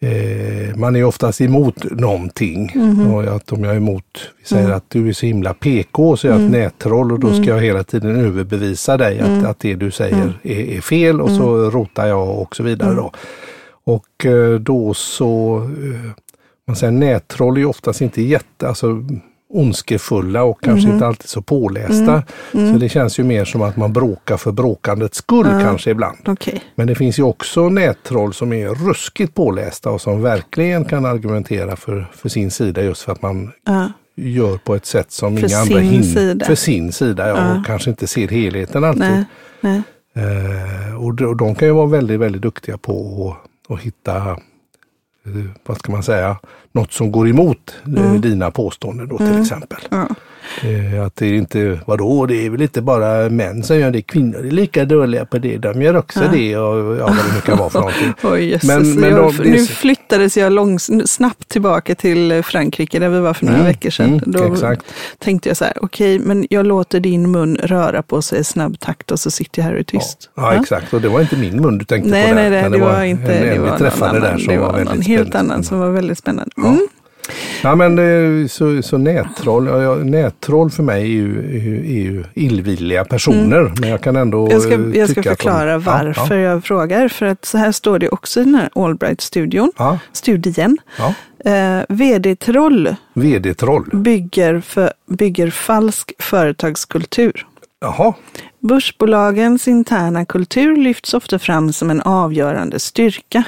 eh, 0.00 0.76
man 0.76 0.96
är 0.96 1.04
oftast 1.04 1.40
emot 1.40 1.84
någonting. 1.90 2.72
Och 3.12 3.24
att 3.24 3.52
om 3.52 3.64
jag 3.64 3.72
är 3.72 3.76
emot, 3.76 4.04
vi 4.38 4.44
säger 4.44 4.70
att 4.70 4.84
du 4.88 5.08
är 5.08 5.12
så 5.12 5.26
himla 5.26 5.54
PK 5.54 6.16
så 6.16 6.28
är 6.28 6.32
jag 6.32 6.44
ett 6.44 6.50
nättroll 6.50 7.12
och 7.12 7.20
då 7.20 7.32
ska 7.32 7.44
jag 7.44 7.60
hela 7.60 7.84
tiden 7.84 8.16
överbevisa 8.16 8.96
dig 8.96 9.20
att, 9.20 9.44
att 9.44 9.58
det 9.58 9.74
du 9.74 9.90
säger 9.90 10.38
är, 10.42 10.60
är 10.60 10.80
fel 10.80 11.20
och 11.20 11.30
så 11.30 11.70
rotar 11.70 12.06
jag 12.06 12.38
och 12.38 12.56
så 12.56 12.62
vidare. 12.62 12.94
Då. 12.94 13.12
Och 13.84 14.26
eh, 14.26 14.54
då 14.54 14.94
så, 14.94 15.62
man 16.66 16.76
säger 16.76 16.92
nättroll 16.92 17.56
är 17.56 17.60
ju 17.60 17.66
oftast 17.66 18.00
inte 18.00 18.22
jätte, 18.22 18.68
alltså 18.68 19.04
ondskefulla 19.52 20.42
och 20.42 20.60
kanske 20.62 20.88
inte 20.90 21.06
alltid 21.06 21.28
så 21.28 21.42
pålästa. 21.42 22.22
Så 22.52 22.58
det 22.80 22.88
känns 22.88 23.18
ju 23.18 23.24
mer 23.24 23.44
som 23.44 23.62
att 23.62 23.76
man 23.76 23.92
bråkar 23.92 24.36
för 24.36 24.52
bråkandets 24.52 25.18
skull 25.18 25.46
kanske 25.46 25.90
ibland. 25.90 26.18
Okej. 26.26 26.62
Men 26.74 26.86
det 26.86 26.94
finns 26.94 27.18
ju 27.18 27.22
också 27.22 27.68
nättroll 27.68 28.34
som 28.34 28.52
är 28.52 28.68
ruskigt 28.68 29.34
pålästa 29.34 29.90
och 29.90 30.00
som 30.00 30.22
verkligen 30.22 30.84
kan 30.84 31.04
argumentera 31.04 31.76
för, 31.76 32.06
för 32.12 32.28
sin 32.28 32.50
sida 32.50 32.82
just 32.82 33.02
för 33.02 33.12
att 33.12 33.22
man 33.22 33.52
Ja. 33.66 33.92
gör 34.16 34.56
på 34.56 34.74
ett 34.74 34.86
sätt 34.86 35.12
som 35.12 35.36
För 35.38 35.46
inga 35.48 35.58
andra 35.58 35.78
sin 35.78 35.90
hin- 35.90 36.14
sida. 36.14 36.46
För 36.46 36.54
sin 36.54 36.92
sida, 36.92 37.28
ja, 37.28 37.58
och 37.58 37.66
kanske 37.66 37.90
inte 37.90 38.06
ser 38.06 38.28
helheten 38.28 38.84
alltid. 38.84 39.00
Nej. 39.02 39.24
Nej. 39.60 39.82
Eh, 40.14 41.04
och, 41.04 41.14
de, 41.14 41.24
och 41.24 41.36
de 41.36 41.54
kan 41.54 41.68
ju 41.68 41.74
vara 41.74 41.86
väldigt, 41.86 42.20
väldigt 42.20 42.42
duktiga 42.42 42.78
på 42.78 43.36
att, 43.68 43.74
att 43.74 43.80
hitta, 43.80 44.36
vad 45.66 45.78
ska 45.78 45.92
man 45.92 46.02
säga, 46.02 46.38
något 46.72 46.92
som 46.92 47.12
går 47.12 47.28
emot 47.28 47.74
eh, 47.96 48.14
dina 48.14 48.50
påståenden 48.50 49.08
då 49.08 49.18
till 49.18 49.40
exempel. 49.40 49.78
Ja. 49.90 50.08
Eh, 50.62 51.04
Att 51.06 51.16
det 51.16 51.36
inte, 51.36 51.78
vadå, 51.86 52.26
det 52.26 52.46
är 52.46 52.50
väl 52.50 52.62
inte 52.62 52.82
bara 52.82 53.28
män 53.28 53.62
som 53.62 53.78
gör 53.78 53.90
det, 53.90 54.02
kvinnor 54.02 54.46
är 54.46 54.50
lika 54.50 54.84
dåliga 54.84 55.24
på 55.24 55.38
det, 55.38 55.56
de 55.58 55.82
gör 55.82 55.96
också 55.96 56.20
Ja. 56.24 56.30
det 56.32 56.56
och 56.56 56.96
ja, 56.96 57.06
vad 57.06 57.16
det 57.16 57.34
nu 57.34 57.40
kan 57.40 57.58
vara 57.58 57.70
för 57.70 57.78
någonting. 58.20 58.48
Jösses. 58.50 58.68
Men- 58.68 59.00
men 59.00 59.10
jag, 59.10 59.18
de- 59.34 59.42
det 59.42 59.50
nu 59.50 59.66
flyttades 59.66 60.36
jag 60.36 60.52
långs, 60.52 60.90
snabbt 61.06 61.48
tillbaka 61.48 61.94
till 61.94 62.42
Frankrike 62.42 62.98
där 62.98 63.08
vi 63.08 63.20
var 63.20 63.34
för 63.34 63.44
några 63.44 63.58
Mm, 63.58 63.68
veckor 63.68 63.90
sedan. 63.90 64.06
mm, 64.06 64.20
Då 64.26 64.52
exakt. 64.52 64.82
tänkte 65.18 65.48
jag 65.50 65.56
så 65.56 65.64
här, 65.64 65.74
okej, 65.82 66.18
men 66.18 66.46
jag 66.50 66.66
låter 66.66 67.00
din 67.00 67.30
mun 67.30 67.56
röra 67.56 68.02
på 68.02 68.22
sig 68.22 68.40
i 68.40 68.44
snabb 68.44 68.78
takt 68.80 69.10
och 69.10 69.20
så 69.20 69.30
sitter 69.30 69.62
jag 69.62 69.66
här 69.66 69.72
och 69.74 69.78
är 69.80 69.84
tyst. 69.84 70.30
Ja, 70.36 70.54
Ja. 70.54 70.60
exakt, 70.62 70.94
och 70.94 71.00
det 71.00 71.08
var 71.08 71.20
inte 71.20 71.36
min 71.36 71.60
mun 71.62 71.78
du 71.78 71.84
tänkte 71.84 72.10
Nej, 72.10 72.22
på 72.28 72.34
där. 72.34 72.42
nej, 72.42 72.50
nej, 72.50 72.60
utan 72.60 72.72
det, 72.72 72.78
var 72.78 73.02
inte 73.04 73.22
en, 73.34 73.42
det. 73.46 73.50
en 73.54 73.62
var 73.62 73.72
vi 73.72 73.78
träffade 73.78 74.12
någon 74.12 74.20
där 74.22 74.28
annan, 74.28 74.40
som 74.40 74.52
det 74.54 74.60
var 74.60 74.66
var 74.66 74.72
väldigt 74.78 74.94
någon 74.94 75.02
helt 75.02 75.28
spännande. 75.28 75.52
annan 75.54 75.64
som 75.64 75.78
var 75.78 75.90
väldigt 75.90 76.18
spännande. 76.18 76.50
Ja. 76.56 76.62
Mm. 76.68 76.80
Ja 76.80 76.99
men 77.76 77.98
eh, 78.42 78.46
så, 78.46 78.82
så 78.82 78.98
nättroll, 78.98 79.66
ja, 79.66 79.82
ja, 79.82 79.94
nättroll 79.94 80.70
för 80.70 80.82
mig 80.82 81.02
är 81.02 81.06
ju, 81.06 81.38
är 81.90 82.02
ju, 82.02 82.24
illvilliga 82.34 83.04
personer. 83.04 83.72
Men 83.80 83.88
jag 83.90 84.00
kan 84.00 84.16
ändå 84.16 84.38
Mm. 84.40 84.52
Jag 84.52 84.62
ska, 84.62 84.74
eh, 84.74 84.98
jag 84.98 85.10
ska 85.10 85.20
att 85.20 85.24
de- 85.24 85.30
förklara 85.30 85.70
Ja, 85.70 85.78
varför 85.78 86.36
Ja, 86.36 86.50
jag 86.52 86.64
frågar. 86.64 87.08
För 87.08 87.26
att 87.26 87.44
så 87.44 87.58
här 87.58 87.72
står 87.72 87.98
det 87.98 88.08
också 88.08 88.40
i 88.40 88.44
den 88.44 88.54
här 88.54 88.70
Allbright-studion, 88.74 89.72
ja, 89.78 89.98
studien. 90.12 90.78
ja. 90.98 91.14
Eh, 91.50 91.84
VD-troll 91.88 92.94
VD-troll. 93.14 93.90
bygger, 93.92 94.60
för, 94.60 94.92
bygger 95.06 95.50
falsk 95.50 96.12
företagskultur. 96.18 97.46
Jaha, 97.80 98.14
Börsbolagens 98.58 99.68
interna 99.68 100.24
kultur 100.24 100.76
lyfts 100.76 101.14
ofta 101.14 101.38
fram 101.38 101.72
som 101.72 101.90
en 101.90 102.00
avgörande 102.00 102.78
styrka. 102.78 103.42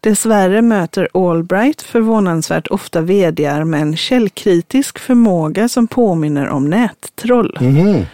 Dessvärre 0.00 0.62
möter 0.62 1.08
Allbright 1.14 1.82
förvånansvärt 1.82 2.66
ofta 2.66 3.00
vdar 3.00 3.64
med 3.64 3.82
en 3.82 3.96
källkritisk 3.96 4.98
förmåga 4.98 5.68
som 5.68 5.86
påminner 5.86 6.48
om 6.48 6.70
nättroll. 6.70 7.58
mhm. 7.60 8.04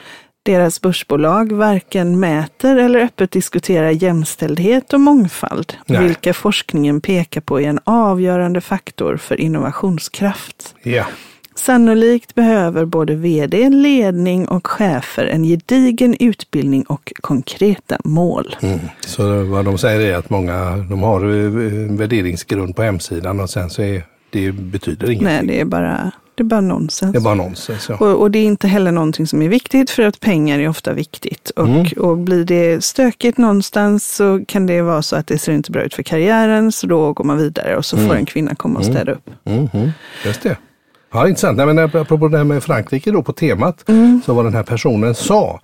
Deras 0.44 0.80
börsbolag 0.80 1.52
varken 1.52 2.20
mäter 2.20 2.76
eller 2.76 3.00
öppet 3.00 3.30
diskuterar 3.30 3.90
jämställdhet 3.90 4.92
och 4.92 5.00
mångfald, 5.00 5.72
Nej. 5.86 6.02
vilka 6.02 6.34
forskningen 6.34 7.00
pekar 7.00 7.40
på 7.40 7.60
är 7.60 7.68
en 7.68 7.80
avgörande 7.84 8.60
faktor 8.60 9.16
för 9.16 9.40
innovationskraft. 9.40 10.74
ja. 10.82 11.04
Sannolikt 11.66 12.34
behöver 12.34 12.84
både 12.84 13.14
vd, 13.14 13.68
ledning 13.70 14.48
och 14.48 14.66
chefer 14.66 15.24
en 15.26 15.44
gedigen 15.44 16.16
utbildning 16.20 16.82
och 16.82 17.12
konkreta 17.20 17.98
mål. 18.04 18.56
Mm. 18.62 18.78
Så 19.06 19.42
vad 19.44 19.64
de 19.64 19.78
säger 19.78 20.00
är 20.12 20.16
att 20.16 20.30
många, 20.30 20.76
de 20.76 21.02
har 21.02 21.20
en 21.20 21.96
värderingsgrund 21.96 22.76
på 22.76 22.82
hemsidan 22.82 23.40
och 23.40 23.50
sen 23.50 23.70
så 23.70 23.82
är 23.82 24.04
det 24.30 24.52
betyder 24.52 25.06
ingenting. 25.10 25.24
Nej, 25.28 25.46
det 25.46 25.60
är 25.60 25.64
bara, 25.64 26.10
det 26.34 26.42
är 26.42 26.44
bara 26.44 26.60
nonsens. 26.60 27.12
Det 27.12 27.18
är 27.18 27.20
bara 27.20 27.34
nonsens. 27.34 27.86
Ja. 27.88 27.96
Och, 27.96 28.20
och 28.20 28.30
det 28.30 28.38
är 28.38 28.44
inte 28.44 28.68
heller 28.68 28.92
någonting 28.92 29.26
som 29.26 29.42
är 29.42 29.48
viktigt 29.48 29.90
för 29.90 30.02
att 30.02 30.20
pengar 30.20 30.58
är 30.58 30.68
ofta 30.68 30.92
viktigt. 30.92 31.50
Och, 31.56 31.66
Mm. 31.68 31.86
och 31.96 32.18
blir 32.18 32.44
det 32.44 32.84
stökigt 32.84 33.38
någonstans 33.38 34.14
så 34.16 34.44
kan 34.48 34.66
det 34.66 34.82
vara 34.82 35.02
så 35.02 35.16
att 35.16 35.26
det 35.26 35.38
ser 35.38 35.52
inte 35.52 35.70
bra 35.70 35.82
ut 35.82 35.94
för 35.94 36.02
karriären 36.02 36.72
så 36.72 36.86
då 36.86 37.12
går 37.12 37.24
man 37.24 37.38
vidare 37.38 37.76
och 37.76 37.84
så 37.84 37.96
får 37.96 38.04
Mm. 38.04 38.16
en 38.16 38.26
kvinna 38.26 38.54
komma 38.54 38.78
och 38.78 38.84
städa 38.84 39.12
upp. 39.12 39.30
Mhm, 39.44 39.90
Just 40.24 40.42
det. 40.42 40.56
Ja, 41.12 41.28
intressant. 41.28 41.56
Nej, 41.56 41.66
men 41.66 41.78
apropå 41.78 42.28
det 42.28 42.36
här 42.36 42.44
med 42.44 42.62
Frankrike 42.62 43.10
då 43.10 43.22
på 43.22 43.32
temat, 43.32 43.84
så 44.24 44.34
vad 44.34 44.44
den 44.44 44.54
här 44.54 44.62
personen 44.62 45.14
sa 45.14 45.60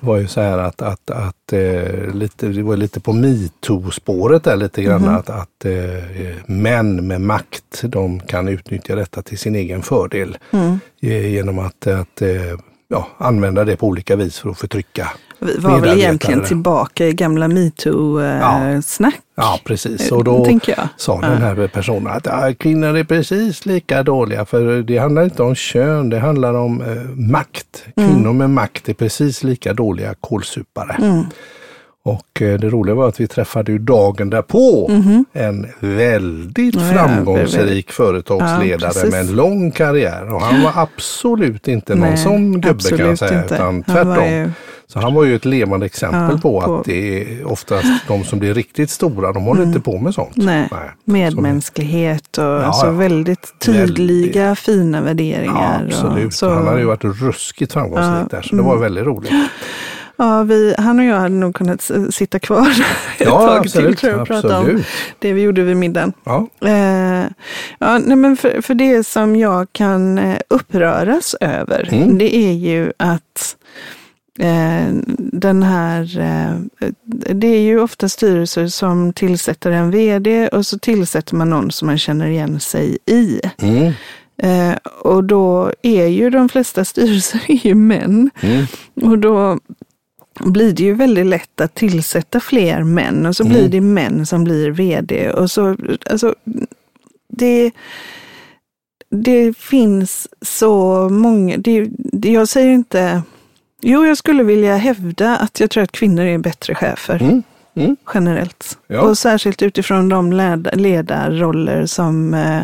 var 0.00 0.16
ju 0.16 0.26
så 0.26 0.40
här 0.40 0.58
att, 0.58 0.82
att, 0.82 1.10
att 1.10 1.52
eh, 1.52 2.14
lite, 2.14 2.46
det 2.46 2.62
var 2.62 2.76
lite 2.76 3.00
på 3.00 3.12
metoo-spåret 3.12 4.44
där 4.44 4.56
lite 4.56 4.82
grann 4.82 5.08
att, 5.08 5.30
att 5.30 5.64
eh, 5.64 6.34
män 6.46 7.06
med 7.06 7.20
makt, 7.20 7.82
de 7.82 8.20
kan 8.20 8.48
utnyttja 8.48 8.94
detta 8.94 9.22
till 9.22 9.38
sin 9.38 9.54
egen 9.54 9.82
fördel. 9.82 10.38
Eh, 11.00 11.26
genom 11.32 11.58
att, 11.58 11.86
att 11.86 12.22
eh, 12.22 12.58
ja, 12.92 13.08
använda 13.18 13.64
det 13.64 13.76
på 13.76 13.86
olika 13.86 14.16
vis 14.16 14.38
för 14.38 14.50
att 14.50 14.58
förtrycka 14.58 15.08
Vi 15.38 15.56
var 15.58 15.80
väl 15.80 15.98
egentligen 15.98 16.44
tillbaka 16.44 17.06
i 17.06 17.12
gamla 17.12 17.48
metoo-snack. 17.48 19.14
Ja, 19.36 19.60
precis. 19.64 20.10
Eh, 20.10 20.16
Och 20.18 20.24
då 20.24 20.44
tänker 20.44 20.74
jag. 20.78 20.88
sa 20.96 21.18
Ja. 21.22 21.28
den 21.28 21.42
här 21.42 21.66
personen 21.68 22.06
att 22.06 22.26
ja, 22.26 22.54
kvinnor 22.58 22.96
är 22.96 23.04
precis 23.04 23.66
lika 23.66 24.02
dåliga. 24.02 24.44
För 24.44 24.82
det 24.82 24.98
handlar 24.98 25.24
inte 25.24 25.42
om 25.42 25.54
kön, 25.54 26.10
det 26.10 26.18
handlar 26.18 26.54
om 26.54 26.80
eh, 26.80 27.02
makt. 27.16 27.84
Mm. 27.96 28.10
Kvinnor 28.10 28.32
med 28.32 28.50
makt 28.50 28.88
är 28.88 28.94
precis 28.94 29.42
lika 29.44 29.72
dåliga 29.72 30.14
kålsupare. 30.20 30.96
Mm. 31.02 31.24
Och 32.04 32.42
eh, 32.42 32.58
det 32.58 32.68
roliga 32.68 32.94
var 32.94 33.08
att 33.08 33.20
vi 33.20 33.26
träffade 33.26 33.72
ju 33.72 33.78
dagen 33.78 34.30
därpå 34.30 34.90
en 35.32 35.66
väldigt. 35.80 36.74
Ja, 36.74 36.80
ja, 36.82 36.92
framgångsrik 36.94 37.58
väldigt. 37.60 37.90
företagsledare 37.90 38.92
Ja, 39.04 39.10
med 39.10 39.20
en 39.20 39.36
lång 39.36 39.70
karriär. 39.70 40.34
Och 40.34 40.40
han 40.42 40.62
var 40.62 40.72
absolut 40.74 41.68
inte 41.68 41.94
någon 41.94 42.08
Nej, 42.08 42.16
sån 42.18 42.60
gubbe 42.60 42.88
kan 42.88 42.98
jag 42.98 43.18
säga, 43.18 43.42
inte. 43.42 43.54
utan 43.54 43.82
tvärtom. 43.82 44.52
Så 44.86 44.98
han 45.00 45.14
var 45.14 45.24
ju 45.24 45.36
ett 45.36 45.44
levande 45.44 45.86
exempel 45.86 46.20
Ja, 46.20 46.38
på, 46.42 46.60
på- 46.60 46.76
att 46.78 46.84
det 46.84 47.22
är 47.22 47.46
oftast 47.52 47.86
de 48.08 48.24
som 48.24 48.38
blir 48.38 48.54
riktigt 48.54 48.90
stora, 48.90 49.32
de 49.32 49.42
håller 49.44 49.62
inte 49.62 49.80
på 49.80 49.98
med 49.98 50.14
sånt. 50.14 50.36
Nej, 50.36 50.68
Så- 50.70 50.76
medmänsklighet 51.04 52.38
och 52.38 52.44
alltså 52.66 52.86
ja. 52.86 52.92
väldigt 52.92 53.54
tydliga, 53.58 54.54
fina 54.54 55.00
värderingar. 55.02 55.80
Ja, 55.90 55.96
absolut. 55.96 56.26
Och, 56.26 56.32
så, 56.32 56.50
Han 56.50 56.66
hade 56.66 56.80
ju 56.80 56.86
varit 56.86 57.04
ruskigt 57.04 57.72
framgångsrik 57.72 58.26
Ja, 58.32 58.36
där, 58.36 58.42
så 58.42 58.56
det 58.56 58.62
var 58.62 58.76
väldigt 58.78 59.04
roligt. 59.04 59.32
Ja, 60.16 60.42
vi, 60.42 60.74
han 60.78 60.98
och 60.98 61.04
jag 61.04 61.16
hade 61.16 61.34
nog 61.34 61.54
kunnat 61.54 61.90
sitta 62.10 62.38
kvar 62.38 62.68
ett 63.18 63.26
Ja, 63.26 63.46
tag 63.46 63.58
absolut. 63.58 63.88
till 63.88 63.96
tror 63.96 64.12
jag 64.12 64.20
och 64.22 64.28
prata 64.28 64.58
om 64.58 64.82
det 65.18 65.32
vi 65.32 65.42
gjorde 65.42 65.62
vid 65.62 65.76
middagen. 65.76 66.12
Ja. 66.24 66.46
Eh, 66.64 67.24
ja, 67.78 67.98
nej, 67.98 68.16
men 68.16 68.36
för, 68.36 68.60
för 68.60 68.74
det 68.74 69.04
som 69.06 69.36
jag 69.36 69.66
kan 69.72 70.18
eh, 70.18 70.38
uppröras 70.48 71.34
över, 71.40 71.88
Mm. 71.92 72.18
det 72.18 72.36
är 72.36 72.52
ju 72.52 72.92
att 72.96 73.56
eh, 74.38 74.88
den 75.18 75.62
här, 75.62 76.18
eh, 76.20 76.88
det 77.34 77.46
är 77.46 77.60
ju 77.60 77.80
ofta 77.80 78.08
styrelser 78.08 78.66
som 78.66 79.12
tillsätter 79.12 79.70
en 79.70 79.90
vd 79.90 80.48
och 80.48 80.66
så 80.66 80.78
tillsätter 80.78 81.34
man 81.36 81.50
någon 81.50 81.70
som 81.70 81.86
man 81.86 81.98
känner 81.98 82.26
igen 82.26 82.60
sig 82.60 82.98
i. 83.06 83.40
Mm. 83.62 83.92
Eh, 84.42 84.76
och 85.00 85.24
då 85.24 85.72
är 85.82 86.06
ju 86.06 86.30
de 86.30 86.48
flesta 86.48 86.84
styrelser 86.84 87.40
är 87.48 87.66
ju 87.66 87.74
män. 87.74 88.30
Mm. 88.40 88.66
Och 89.10 89.18
då 89.18 89.58
blir 90.40 90.72
det 90.72 90.82
ju 90.82 90.94
väldigt 90.94 91.26
lätt 91.26 91.60
att 91.60 91.74
tillsätta 91.74 92.40
fler 92.40 92.82
män 92.82 93.26
och 93.26 93.36
så 93.36 93.44
blir 93.44 93.58
Mm. 93.58 93.70
det 93.70 93.80
män 93.80 94.26
som 94.26 94.44
blir 94.44 94.70
vd. 94.70 95.30
Och 95.30 95.50
så, 95.50 95.76
alltså, 96.10 96.34
det, 97.28 97.70
det 99.10 99.56
finns 99.56 100.28
så 100.42 101.08
många, 101.08 101.56
det, 101.56 101.86
det, 101.96 102.30
jag 102.32 102.48
säger 102.48 102.70
inte, 102.72 103.22
jo 103.82 104.06
jag 104.06 104.18
skulle 104.18 104.42
vilja 104.42 104.76
hävda 104.76 105.36
att 105.36 105.60
jag 105.60 105.70
tror 105.70 105.82
att 105.82 105.92
kvinnor 105.92 106.24
är 106.24 106.38
bättre 106.38 106.74
chefer 106.74 107.22
Mm. 107.22 107.42
Mm. 107.76 107.96
generellt. 108.14 108.78
Ja. 108.86 109.00
Och 109.00 109.18
särskilt 109.18 109.62
utifrån 109.62 110.08
de 110.08 110.32
led, 110.32 110.68
ledarroller 110.72 111.86
som, 111.86 112.34
eh, 112.34 112.62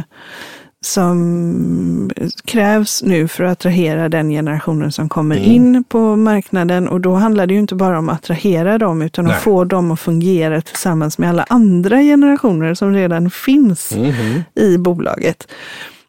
som 0.85 2.11
krävs 2.45 3.03
nu 3.03 3.29
för 3.29 3.45
att 3.45 3.53
attrahera 3.53 4.09
den 4.09 4.31
generationen 4.31 4.93
som 4.93 5.09
kommer 5.09 5.37
Mm. 5.37 5.51
in 5.51 5.85
på 5.85 6.17
marknaden. 6.17 6.89
Och 6.89 7.01
då 7.01 7.15
handlar 7.15 7.47
det 7.47 7.55
ju 7.55 7.61
inte 7.61 7.75
bara 7.75 7.99
om 7.99 8.09
att 8.09 8.15
attrahera 8.19 8.79
dem, 8.79 9.03
utan 9.03 9.25
Nej. 9.25 9.35
att 9.35 9.43
få 9.43 9.65
dem 9.65 9.91
att 9.91 10.01
fungera 10.01 10.61
tillsammans 10.61 11.19
med 11.19 11.29
alla 11.31 11.45
andra 11.49 12.01
generationer 12.03 12.75
som 12.75 12.95
redan 12.95 13.31
finns 13.31 13.93
Mhm. 13.97 14.43
i 14.55 14.79
bolaget. 14.79 15.49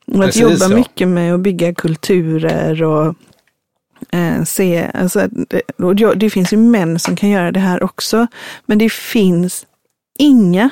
Och 0.08 0.20
att 0.20 0.26
Precis, 0.26 0.42
jobba 0.42 0.56
ja. 0.70 0.76
mycket 0.76 1.08
med 1.08 1.34
att 1.34 1.40
bygga 1.40 1.74
kulturer 1.74 2.84
och 2.84 3.16
eh, 4.12 4.44
se, 4.44 4.88
alltså, 4.94 5.28
det, 5.32 5.62
och 5.84 5.96
det- 5.96 6.16
det 6.16 6.30
finns 6.30 6.54
ju 6.54 6.58
män 6.58 7.00
som 7.00 7.16
kan 7.16 7.30
göra 7.30 7.52
det 7.52 7.60
här 7.60 7.84
också, 7.84 8.28
men 8.66 8.78
det 8.78 8.92
finns 8.92 9.66
inga, 10.20 10.70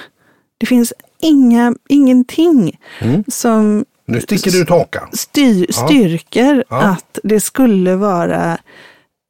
det 0.58 0.66
finns 0.66 0.94
inga, 1.21 1.75
ingenting 1.89 2.79
Mm. 3.01 3.24
som 3.27 3.86
Nu 4.05 4.21
sticker 4.21 4.51
du 4.51 4.62
ut 4.62 4.69
hakan. 4.69 5.07
styr, 5.13 5.65
Ja. 5.69 5.74
styrker 5.88 6.63
Ja. 6.69 6.81
att 6.81 7.19
det 7.24 7.39
skulle 7.39 7.95
vara 7.95 8.57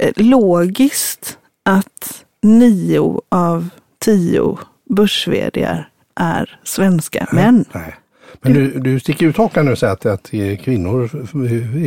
eh, 0.03 0.11
logiskt 0.15 1.37
att 1.65 2.23
nio 2.43 3.21
av 3.29 3.69
tio 3.99 4.57
börs 4.89 5.27
är 6.15 6.59
svenska 6.63 7.27
män. 7.31 7.65
Nej. 7.73 7.95
Men 8.47 8.53
du, 8.63 8.79
du 8.79 8.99
sticker 8.99 9.25
ut 9.25 9.37
hakan 9.37 9.65
nu 9.65 9.71
och 9.71 9.77
säger 9.77 9.93
att, 9.93 10.05
att 10.05 10.29
kvinnor 10.63 11.03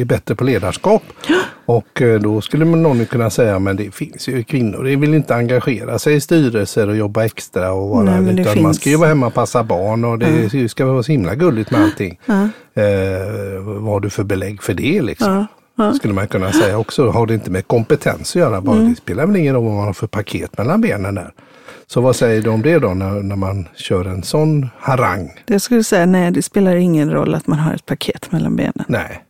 är 0.00 0.05
bättre 0.05 0.35
på 0.35 0.45
ledarskap. 0.45 1.02
Och 1.67 2.02
eh, 2.02 2.21
då 2.21 2.40
skulle 2.40 2.64
man 2.64 2.83
någon 2.83 3.07
kunna 3.07 3.31
säga, 3.31 3.59
men 3.59 3.76
det 3.76 3.95
finns 3.95 4.29
ju 4.29 4.43
kvinnor, 4.45 4.85
de 4.85 4.97
vill 4.97 5.14
inte 5.14 5.35
engagera 5.35 5.99
sig 5.99 6.14
i 6.14 6.21
styrelser 6.21 6.88
och 6.88 6.97
jobba 6.97 7.25
extra 7.25 7.73
och 7.73 7.88
vara, 7.88 8.21
Nej, 8.21 8.40
utan 8.40 8.45
man 8.62 8.64
finns- 8.64 8.76
ska 8.76 8.90
ju 8.90 8.97
vara 8.97 9.09
hemma 9.09 9.26
och 9.26 9.35
passa 9.35 9.62
barn 9.64 10.05
och 10.05 10.19
det 10.19 10.69
ska 10.71 10.87
vara 10.87 11.02
så 11.02 11.12
himla 11.12 11.35
gulligt 11.35 11.71
med 11.71 11.81
allting. 11.83 12.19
Ja. 12.26 12.43
Eh, 12.83 13.61
vad 13.62 13.83
har 13.93 14.00
du 14.00 14.11
för 14.11 14.25
belägg 14.25 14.62
för 14.62 14.75
det 14.75 15.02
liksom? 15.02 15.33
Ja, 15.35 15.47
ja. 15.85 15.93
Skulle 15.95 16.14
man 16.14 16.29
kunna 16.29 16.52
säga 16.52 16.79
också, 16.79 17.11
har 17.11 17.26
det 17.26 17.35
inte 17.35 17.50
med 17.50 17.67
kompetens 17.67 18.31
att 18.31 18.40
göra, 18.40 18.61
bara, 18.61 18.76
Mm. 18.76 18.90
det 18.90 18.97
spelar 18.97 19.26
väl 19.26 19.37
ingen 19.37 19.55
roll 19.55 19.64
vad 19.64 19.75
man 19.75 19.85
har 19.87 19.93
för 19.93 20.07
paket 20.07 20.59
mellan 20.59 20.81
benen 20.81 21.14
där. 21.14 21.33
Så 21.92 22.00
vad 22.00 22.16
säger 22.16 22.42
du 22.42 22.50
om 22.50 22.62
det 22.62 22.78
då 22.78 22.94
när, 22.94 23.11
när 23.23 23.37
man 23.37 23.68
kör 23.75 24.04
en 24.04 24.23
sån 24.23 24.70
harang? 24.78 25.32
Jag 25.47 25.61
skulle 25.61 25.85
säga 25.85 26.06
nej, 26.06 26.30
det 26.30 26.42
spelar 26.42 26.76
ingen 26.76 27.11
roll 27.11 27.35
att 27.35 27.47
man 27.47 27.59
har 27.59 27.75
ett 27.75 27.87
paket 27.87 28.32
mellan 28.32 28.56
benen. 28.56 28.85
Nej. 28.88 29.23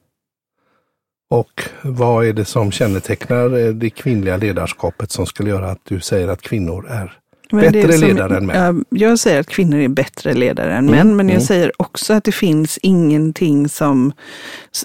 Och 1.31 1.63
vad 1.83 2.27
är 2.27 2.33
det 2.33 2.45
som 2.45 2.73
kännetecknar 2.73 3.59
eh, 3.67 3.69
det 3.75 3.91
kvinnliga 3.91 4.37
ledarskapet 4.37 5.11
som 5.11 5.27
skulle 5.27 5.51
göra 5.51 5.71
att 5.71 5.79
du 5.85 6.01
säger 6.01 6.29
att 6.29 6.43
kvinnor 6.43 6.87
är 6.91 7.13
Men 7.53 7.73
bättre 7.73 7.93
som- 7.93 8.09
ledare 8.09 8.37
än 8.37 8.47
män? 8.47 8.85
ja, 8.91 8.99
Jag 8.99 9.19
säger 9.19 9.41
att 9.41 9.49
kvinnor 9.49 9.79
är 9.79 9.89
bättre 9.89 10.35
ledare 10.35 10.73
än 10.75 10.89
Mm, 10.89 10.97
män, 11.09 11.17
men 11.17 11.29
jag 11.29 11.35
mm. 11.37 11.47
säger 11.47 11.73
också 11.77 12.13
att 12.15 12.25
det 12.25 12.33
finns 12.33 12.79
ingenting 12.83 13.69
som 13.69 14.13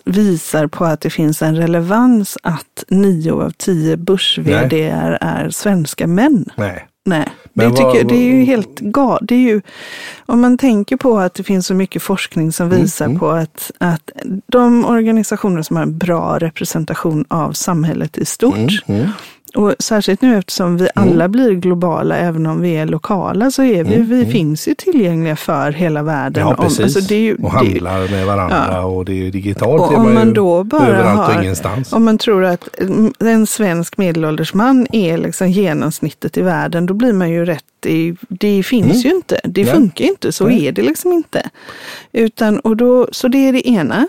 visar 0.05 0.67
på 0.67 0.85
att 0.85 1.01
det 1.01 1.09
finns 1.09 1.41
en 1.41 1.55
relevans 1.55 2.37
att 2.43 2.83
nio 2.87 3.31
av 3.31 3.49
tio 3.49 3.97
börs 3.97 4.39
är 4.39 5.49
svenska 5.49 6.07
män. 6.07 6.45
Nej. 6.57 6.87
Nej, 7.07 7.27
Det, 7.55 7.67
vad- 7.67 7.75
tycker, 7.93 8.03
det 8.09 8.15
är 8.15 8.33
ju 8.33 8.43
helt 8.43 8.79
galet. 8.79 9.27
Det 9.27 9.35
är 9.35 9.39
ju, 9.39 9.61
om 10.25 10.41
man 10.41 10.57
tänker 10.57 10.97
på 10.97 11.17
att 11.19 11.33
det 11.33 11.43
finns 11.43 11.67
så 11.67 11.73
mycket 11.73 12.01
forskning 12.01 12.51
som 12.51 12.65
Mm, 12.67 12.81
visar 12.81 13.05
mm. 13.05 13.19
på 13.19 13.29
att, 13.29 13.71
att 13.77 14.09
de 14.47 14.85
organisationer 14.85 15.61
som 15.61 15.75
har 15.75 15.83
en 15.83 15.97
bra 15.97 16.37
representation 16.39 17.25
av 17.27 17.51
samhället 17.51 18.17
i 18.17 18.25
stort, 18.25 18.55
Mm, 18.87 18.99
mm. 18.99 19.09
Och 19.55 19.73
särskilt 19.79 20.21
nu 20.21 20.37
eftersom 20.37 20.77
vi 20.77 20.87
alla 20.95 21.27
blir 21.27 21.51
globala, 21.51 22.15
även 22.17 22.45
om 22.45 22.61
vi 22.61 22.75
är 22.75 22.85
lokala, 22.85 23.51
så 23.51 23.63
är 23.63 23.83
vi, 23.83 23.95
Mm, 23.95 24.09
vi 24.09 24.15
mm. 24.19 24.31
finns 24.31 24.67
ju 24.67 24.75
tillgängliga 24.75 25.35
för 25.35 25.71
hela 25.71 26.03
världen. 26.03 26.43
Ja, 26.47 26.49
Om- 26.55 26.55
precis. 26.63 26.79
alltså 26.79 26.99
det 26.99 27.15
är 27.15 27.19
ju, 27.19 27.35
och 27.35 27.51
handlar 27.51 28.07
med 28.11 28.25
varandra 28.25 28.67
Ja. 28.71 28.81
och 28.85 29.05
det 29.05 29.11
är 29.11 29.15
ju 29.23 29.31
digitalt. 29.31 29.81
Och 29.81 29.93
om 29.97 30.03
man, 30.03 30.13
man 30.13 30.27
ju 30.27 30.33
då 30.33 30.63
bara 30.63 31.03
har- 31.03 31.95
om 31.95 32.05
man 32.05 32.17
tror 32.17 32.43
att 32.45 32.79
mm, 32.81 33.13
en 33.19 33.47
svensk 33.47 33.97
medelålders 33.97 34.53
man 34.53 34.87
är 34.91 35.17
liksom 35.17 35.49
genomsnittet 35.51 36.37
i 36.37 36.41
världen, 36.41 36.85
då 36.85 36.93
blir 36.93 37.13
man 37.13 37.29
ju 37.31 37.45
rätt 37.45 37.63
det, 37.79 38.15
det 38.29 38.63
finns 38.63 38.85
Mm. 38.91 38.97
ju 38.97 39.09
inte. 39.15 39.39
Det 39.43 39.63
Nej. 39.63 39.73
funkar 39.73 40.05
inte. 40.05 40.31
Så 40.31 40.49
är 40.49 40.71
det 40.71 40.81
liksom 40.81 41.11
inte. 41.13 41.49
Utan, 42.11 42.59
och 42.59 42.77
då, 42.77 43.07
så 43.11 43.27
det 43.27 43.37
är 43.47 43.53
det 43.53 43.69
ena. 43.69 44.07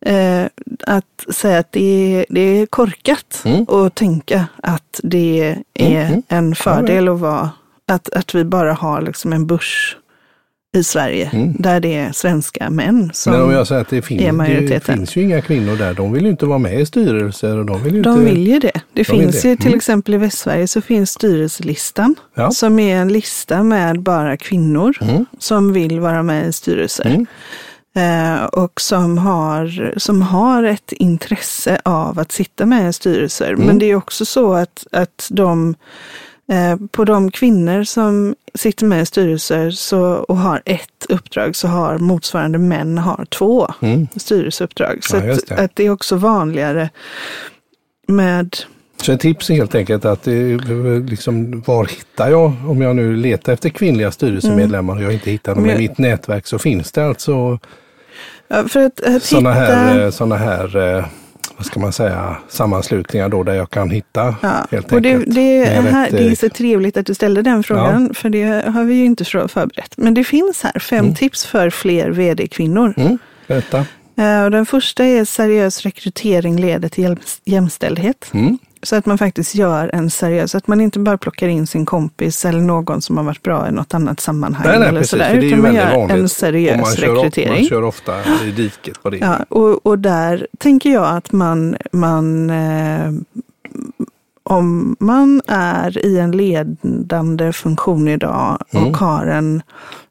Mm. 0.00 0.42
Eh, 0.42 0.48
att 0.86 1.34
säga 1.34 1.58
att 1.58 1.72
det 1.72 2.14
är, 2.16 2.26
det 2.28 2.40
är 2.40 2.66
korkat 2.66 3.42
Mm. 3.44 3.64
och 3.64 3.94
tänka 3.94 4.46
att 4.62 5.00
det 5.02 5.40
är 5.74 5.86
Mm, 5.86 6.06
mm. 6.06 6.22
en 6.28 6.54
fördel 6.54 7.08
att 7.08 7.18
vara, 7.20 7.50
att, 7.88 8.12
att 8.12 8.34
vi 8.34 8.44
bara 8.44 8.72
har 8.72 9.02
liksom 9.02 9.32
en 9.32 9.46
börs 9.46 9.96
i 10.76 10.84
Sverige 10.84 11.30
Mm. 11.32 11.54
där 11.58 11.80
det 11.80 11.94
är 11.96 12.12
svenska 12.12 12.70
män 12.70 13.10
som 13.14 13.32
Men 13.32 13.42
om 13.42 13.50
jag 13.50 13.66
säger 13.66 13.80
att 13.80 13.88
det, 13.88 14.02
finns, 14.02 14.20
är 14.22 14.26
det 14.26 14.32
majoriteten. 14.32 14.96
finns 14.96 15.16
ju 15.16 15.22
inga 15.22 15.40
kvinnor 15.42 15.76
där. 15.76 15.94
De 15.94 16.12
vill 16.12 16.24
ju 16.24 16.30
inte 16.30 16.46
vara 16.46 16.58
med 16.58 16.80
i 16.80 16.86
styrelser 16.86 17.58
och 17.58 17.66
de 17.66 17.82
vill 17.82 17.94
ju 17.94 18.02
De 18.02 18.10
inte... 18.20 18.24
vill 18.34 18.46
ju 18.48 18.58
det. 18.58 18.70
Det 18.72 18.80
De 19.02 19.04
finns 19.04 19.42
det. 19.42 19.48
ju 19.48 19.56
till 19.56 19.66
Mm. 19.66 19.76
exempel 19.76 20.14
i 20.14 20.18
Västsverige 20.18 20.68
så 20.68 20.80
finns 20.80 21.10
styrelselistan 21.10 22.14
Ja. 22.34 22.50
som 22.50 22.78
är 22.78 22.96
en 22.96 23.08
lista 23.12 23.62
med 23.62 24.00
bara 24.00 24.36
kvinnor 24.36 24.96
Mm. 25.00 25.26
som 25.38 25.72
vill 25.72 26.00
vara 26.00 26.22
med 26.22 26.48
i 26.48 26.52
styrelser. 26.52 27.26
Mm. 27.96 28.34
Eh, 28.36 28.44
och 28.44 28.80
som 28.80 29.18
har, 29.18 29.94
som 29.98 30.22
har 30.22 30.62
ett 30.62 30.92
intresse 30.92 31.80
av 31.84 32.18
att 32.18 32.32
sitta 32.32 32.66
med 32.66 32.94
styrelser. 32.94 33.52
Mm. 33.52 33.66
Men 33.66 33.78
det 33.78 33.86
är 33.86 33.94
också 33.94 34.24
så 34.24 34.54
att, 34.54 34.86
att 34.92 35.28
de, 35.30 35.74
eh, 36.52 36.76
på 36.90 37.04
de 37.04 37.30
kvinnor 37.30 37.84
som 37.84 38.34
sitter 38.54 38.86
med 38.86 39.08
styrelser 39.08 39.70
så, 39.70 40.00
och 40.04 40.36
har 40.36 40.62
ett 40.64 41.06
uppdrag 41.08 41.56
så 41.56 41.68
har 41.68 41.98
motsvarande 41.98 42.58
män 42.58 42.98
har 42.98 43.24
två 43.24 43.68
Mm. 43.80 44.06
styrelseuppdrag. 44.16 44.98
Så 45.04 45.16
Ja, 45.16 45.32
att, 45.32 45.46
det. 45.48 45.54
att 45.54 45.76
det 45.76 45.86
är 45.86 45.90
också 45.90 46.16
vanligare 46.16 46.90
med 48.08 48.56
Så 49.02 49.12
ett 49.12 49.20
tips 49.20 49.50
är 49.50 49.54
helt 49.54 49.74
enkelt 49.74 50.04
att 50.04 50.26
liksom, 51.08 51.62
var 51.66 51.84
hittar 51.84 52.30
jag, 52.30 52.52
om 52.68 52.82
jag 52.82 52.96
nu 52.96 53.16
letar 53.16 53.52
efter 53.52 53.68
kvinnliga 53.68 54.10
styrelsemedlemmar 54.10 54.96
och 54.96 55.02
jag 55.02 55.12
inte 55.12 55.30
hittar 55.30 55.54
dem 55.54 55.66
i 55.66 55.78
mitt 55.78 55.98
nätverk 55.98 56.46
så 56.46 56.58
finns 56.58 56.92
det 56.92 57.06
alltså 57.06 57.58
för 58.68 58.86
att, 58.86 59.00
att 59.00 59.22
sådana 59.22 59.52
hitta, 59.52 59.74
här, 59.74 60.04
eh, 60.04 60.10
såna 60.10 60.36
här 60.36 60.96
eh, 60.96 61.04
vad 61.56 61.66
ska 61.66 61.80
man 61.80 61.92
säga, 61.92 62.36
sammanslutningar 62.48 63.28
då 63.28 63.42
där 63.42 63.54
jag 63.54 63.70
kan 63.70 63.90
hitta 63.90 64.34
ja, 64.42 64.66
helt 64.70 64.92
och 64.92 65.02
det, 65.02 65.18
det, 65.18 65.82
med 65.82 65.92
här, 65.92 66.10
det 66.10 66.18
är 66.24 66.28
eh, 66.28 66.34
så 66.34 66.48
trevligt 66.48 66.96
att 66.96 67.06
du 67.06 67.14
ställde 67.14 67.42
den 67.42 67.62
frågan, 67.62 68.14
för 68.14 68.28
det 68.28 68.44
har 68.70 68.84
vi 68.84 68.94
ju 68.94 69.04
inte 69.04 69.24
för- 69.24 69.48
förberett. 69.48 69.92
Men 69.96 70.14
det 70.14 70.24
finns 70.24 70.62
här 70.62 70.78
fem 70.78 70.98
Mm. 71.04 71.14
tips 71.14 71.44
för 71.46 71.70
fler 71.70 72.10
vd-kvinnor. 72.10 72.94
Mm, 72.96 73.18
berätta. 73.46 73.78
Eh, 74.18 74.50
den 74.50 74.66
första 74.66 75.04
är 75.04 75.24
seriös 75.24 75.82
rekrytering 75.82 76.56
leder 76.60 76.88
till 76.88 77.04
jäm- 77.04 77.40
jämställdhet. 77.44 78.30
Mm. 78.34 78.58
Så 78.86 78.96
att 78.96 79.06
man 79.06 79.18
faktiskt 79.18 79.54
gör 79.54 79.90
en 79.92 80.10
seriös, 80.10 80.54
att 80.54 80.66
man 80.66 80.80
inte 80.80 80.98
bara 80.98 81.18
plockar 81.18 81.48
in 81.48 81.66
sin 81.66 81.86
kompis 81.86 82.44
eller 82.44 82.60
någon 82.60 83.02
som 83.02 83.16
har 83.16 83.24
varit 83.24 83.42
bra 83.42 83.68
i 83.68 83.72
något 83.72 83.94
annat 83.94 84.20
sammanhang. 84.20 84.66
Nej, 84.66 84.78
nej, 84.78 84.88
eller 84.88 85.00
precis, 85.00 85.10
sådär, 85.10 85.34
utan 85.34 85.62
man 85.62 85.74
gör 85.74 86.10
en 86.10 86.28
seriös 86.28 86.80
man 86.80 86.94
kör, 86.94 87.14
rekrytering. 87.14 87.52
man 87.52 87.64
kör 87.64 87.82
ofta 87.82 88.12
i 88.44 88.50
diket 88.50 89.02
på 89.02 89.10
det. 89.10 89.16
Ja, 89.16 89.38
och, 89.48 89.86
och 89.86 89.98
där 89.98 90.46
tänker 90.58 90.90
jag 90.90 91.16
att 91.16 91.32
man, 91.32 91.76
man 91.92 92.50
eh, 92.50 93.10
om 94.46 94.96
man 95.00 95.42
är 95.48 96.06
i 96.06 96.18
en 96.18 96.30
ledande 96.32 97.52
funktion 97.52 98.08
idag 98.08 98.58
och 98.72 98.80
Mm. 98.80 98.94
har 98.94 99.26
en, 99.26 99.62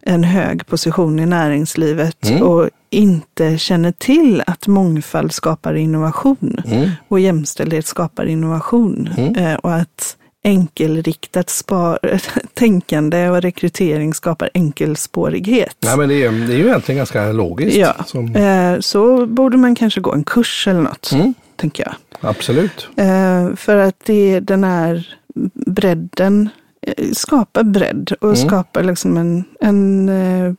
en 0.01 0.23
hög 0.23 0.67
position 0.67 1.19
i 1.19 1.25
näringslivet 1.25 2.29
Mm. 2.29 2.41
och 2.43 2.69
inte 2.89 3.57
känner 3.57 3.91
till 3.91 4.43
att 4.47 4.67
mångfald 4.67 5.31
skapar 5.31 5.73
innovation 5.73 6.61
Mm. 6.71 6.89
och 7.07 7.19
jämställdhet 7.19 7.87
skapar 7.87 8.25
innovation 8.25 9.09
Mm. 9.17 9.35
eh, 9.35 9.55
och 9.55 9.73
att 9.73 10.17
enkelriktat 10.43 11.49
spar, 11.49 11.99
tänkande 12.53 13.29
och 13.29 13.41
rekrytering 13.41 14.13
skapar 14.13 14.49
enkelspårighet. 14.53 15.75
Nej, 15.83 15.97
men 15.97 16.09
det 16.09 16.23
är, 16.25 16.31
det 16.31 16.53
är 16.53 16.57
ju 16.57 16.65
egentligen 16.67 16.97
ganska 16.97 17.31
logiskt. 17.31 17.77
Ja, 17.77 17.93
Som, 18.05 18.35
eh, 18.35 18.79
så 18.79 19.25
borde 19.25 19.57
man 19.57 19.75
kanske 19.75 20.01
gå 20.01 20.13
en 20.13 20.23
kurs 20.23 20.67
eller 20.67 20.81
något, 20.81 21.11
mm, 21.11 21.33
tänker 21.55 21.83
jag. 21.83 21.93
Absolut. 22.21 22.87
Eh, 22.97 23.55
för 23.55 23.77
att 23.77 23.99
det, 24.05 24.39
den 24.39 24.63
här 24.63 25.07
bredden 25.53 26.49
eh, 26.81 27.11
skapar 27.13 27.63
bredd 27.63 28.11
och 28.21 28.29
Mm. 28.37 28.47
skapar 28.47 28.83
liksom 28.83 29.17
en, 29.17 29.43
en 29.61 30.09
eh, 30.09 30.53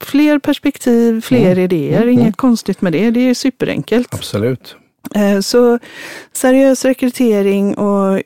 fler 0.00 0.38
perspektiv, 0.38 1.20
fler 1.20 1.52
Mm. 1.52 1.58
idéer. 1.64 1.96
Mm, 2.02 2.08
Inget 2.08 2.20
mm. 2.22 2.32
konstigt 2.32 2.80
med 2.82 2.92
det, 2.92 3.10
det 3.10 3.20
är 3.30 3.34
superenkelt. 3.34 4.14
Absolut. 4.14 4.76
Eh, 5.14 5.40
Så 5.40 5.78
seriös 6.32 6.84
rekrytering 6.84 7.74
och 7.74 8.22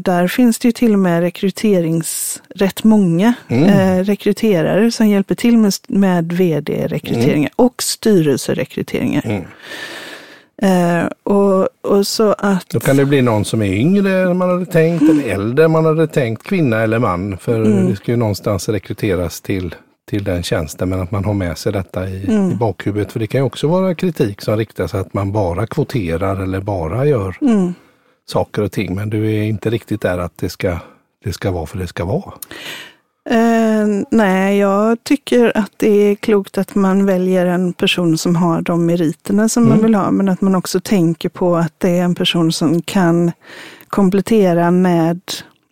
där 0.00 0.28
finns 0.28 0.58
det 0.58 0.68
ju 0.68 0.72
till 0.72 0.92
och 0.92 0.98
med 0.98 1.20
rekryterings, 1.20 2.42
rätt 2.54 2.84
många 2.84 3.34
Mm. 3.48 4.04
rekryterare 4.04 4.90
som 4.92 5.08
hjälper 5.08 5.34
till 5.34 5.58
med, 5.58 5.72
med 5.88 6.32
vd-rekryteringar 6.32 7.50
och 7.56 7.82
styrelserekryteringar. 7.82 9.46
Eh, 10.62 11.04
och, 11.22 11.68
och 11.82 12.06
så 12.06 12.32
att... 12.38 12.68
Då 12.70 12.80
kan 12.80 12.96
det 12.96 13.04
bli 13.04 13.22
någon 13.22 13.44
som 13.44 13.62
är 13.62 13.72
yngre 13.72 14.22
än 14.22 14.36
man 14.38 14.48
hade 14.50 14.66
tänkt, 14.66 15.02
eller 15.02 15.28
äldre 15.28 15.64
än 15.64 15.70
man 15.70 15.84
hade 15.84 16.06
tänkt, 16.06 16.42
kvinna 16.42 16.80
eller 16.80 16.98
man. 16.98 17.38
För 17.38 17.54
Mm. 17.64 17.86
det 17.90 17.96
ska 17.96 18.10
ju 18.12 18.16
någonstans 18.16 18.68
rekryteras 18.68 19.40
till, 19.40 19.74
till 20.08 20.24
den 20.24 20.42
tjänsten, 20.42 20.88
men 20.88 21.00
att 21.00 21.10
man 21.10 21.24
har 21.24 21.34
med 21.34 21.58
sig 21.58 21.72
detta 21.72 22.08
i, 22.08 22.26
Mm. 22.30 22.50
i 22.50 22.54
bakhuvudet. 22.54 23.12
För 23.12 23.20
det 23.20 23.26
kan 23.26 23.40
ju 23.40 23.44
också 23.44 23.68
vara 23.68 23.94
kritik 23.94 24.40
som 24.40 24.56
riktar 24.56 24.86
sig 24.86 25.00
att 25.00 25.14
man 25.14 25.32
bara 25.32 25.66
kvoterar 25.66 26.42
eller 26.42 26.60
bara 26.60 27.06
gör 27.06 27.36
Mm. 27.40 27.74
saker 28.28 28.62
och 28.62 28.72
ting. 28.72 28.94
Men 28.94 29.10
du 29.10 29.32
är 29.36 29.42
inte 29.42 29.70
riktigt 29.70 30.00
där 30.00 30.18
att 30.18 30.38
det 30.38 30.48
ska, 30.48 30.78
det 31.24 31.32
ska 31.32 31.50
vara 31.50 31.66
för 31.66 31.78
det 31.78 31.86
ska 31.86 32.04
vara. 32.04 32.32
Eh, 33.30 33.86
nej, 34.10 34.58
jag 34.58 35.04
tycker 35.04 35.52
att 35.58 35.72
det 35.76 35.88
är 36.10 36.14
klokt 36.14 36.58
att 36.58 36.74
man 36.74 37.06
väljer 37.06 37.46
en 37.46 37.72
person 37.72 38.18
som 38.18 38.36
har 38.36 38.62
de 38.62 38.86
meriterna 38.86 39.48
som 39.48 39.62
man 39.62 39.72
Mm. 39.72 39.84
vill 39.84 39.94
ha, 39.94 40.10
men 40.10 40.28
att 40.28 40.40
man 40.40 40.54
också 40.54 40.80
tänker 40.80 41.28
på 41.28 41.56
att 41.56 41.72
det 41.78 41.98
är 41.98 42.02
en 42.04 42.14
person 42.14 42.52
som 42.52 42.82
kan 42.82 43.32
komplettera 43.88 44.70
med 44.70 45.20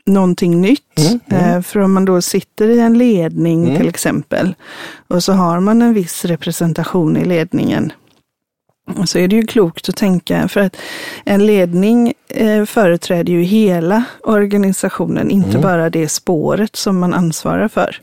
någonting 0.06 0.60
nytt. 0.60 0.98
Mm, 0.98 1.20
mm. 1.28 1.56
Eh, 1.56 1.62
för 1.62 1.80
om 1.80 1.92
man 1.92 2.04
då 2.04 2.22
sitter 2.22 2.68
i 2.68 2.80
en 2.80 2.98
ledning 2.98 3.64
Mm. 3.64 3.76
till 3.78 3.88
exempel 3.88 4.54
och 5.08 5.24
så 5.24 5.32
har 5.32 5.60
man 5.60 5.82
en 5.82 5.94
viss 5.94 6.24
representation 6.24 7.16
i 7.16 7.24
ledningen 7.24 7.92
så 9.06 9.18
är 9.18 9.28
det 9.28 9.36
ju 9.36 9.42
klokt 9.46 9.88
att 9.88 9.96
tänka, 9.96 10.48
för 10.48 10.60
att 10.60 10.76
en 11.24 11.46
ledning 11.46 12.12
eh, 12.28 12.64
företräder 12.64 13.32
ju 13.32 13.42
hela 13.42 14.04
organisationen, 14.22 15.30
inte 15.30 15.48
Mm. 15.50 15.60
bara 15.62 15.90
det 15.90 16.08
spåret 16.08 16.76
som 16.76 16.98
man 16.98 17.14
ansvarar 17.14 17.68
för. 17.68 17.96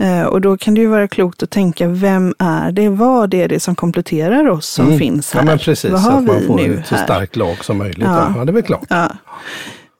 Eh, 0.00 0.22
och 0.22 0.40
då 0.40 0.56
kan 0.56 0.74
det 0.74 0.80
ju 0.80 0.86
vara 0.86 1.08
klokt 1.08 1.42
att 1.42 1.50
tänka, 1.50 1.88
vem 1.88 2.34
är 2.38 2.72
det? 2.72 2.88
Vad 2.88 3.34
är 3.34 3.48
det 3.48 3.60
som 3.60 3.74
kompletterar 3.74 4.48
oss 4.48 4.66
som 4.66 4.86
Mm. 4.86 4.98
finns 4.98 5.32
här? 5.34 5.40
ja, 5.40 5.44
men 5.44 5.58
precis. 5.58 5.90
Vad 5.90 6.00
Så 6.02 6.10
har 6.10 6.18
att 6.18 6.24
man 6.24 6.42
får 6.46 6.56
nu 6.56 6.78
ett 6.78 6.86
så 6.86 6.96
starkt 6.96 7.36
lag 7.36 7.64
som 7.64 7.78
möjligt. 7.78 7.98
Ja. 8.08 8.32
ja, 8.36 8.44
det 8.44 8.50
är 8.50 8.54
väl 8.54 8.62
klart. 8.62 8.86
Ja. 8.88 9.08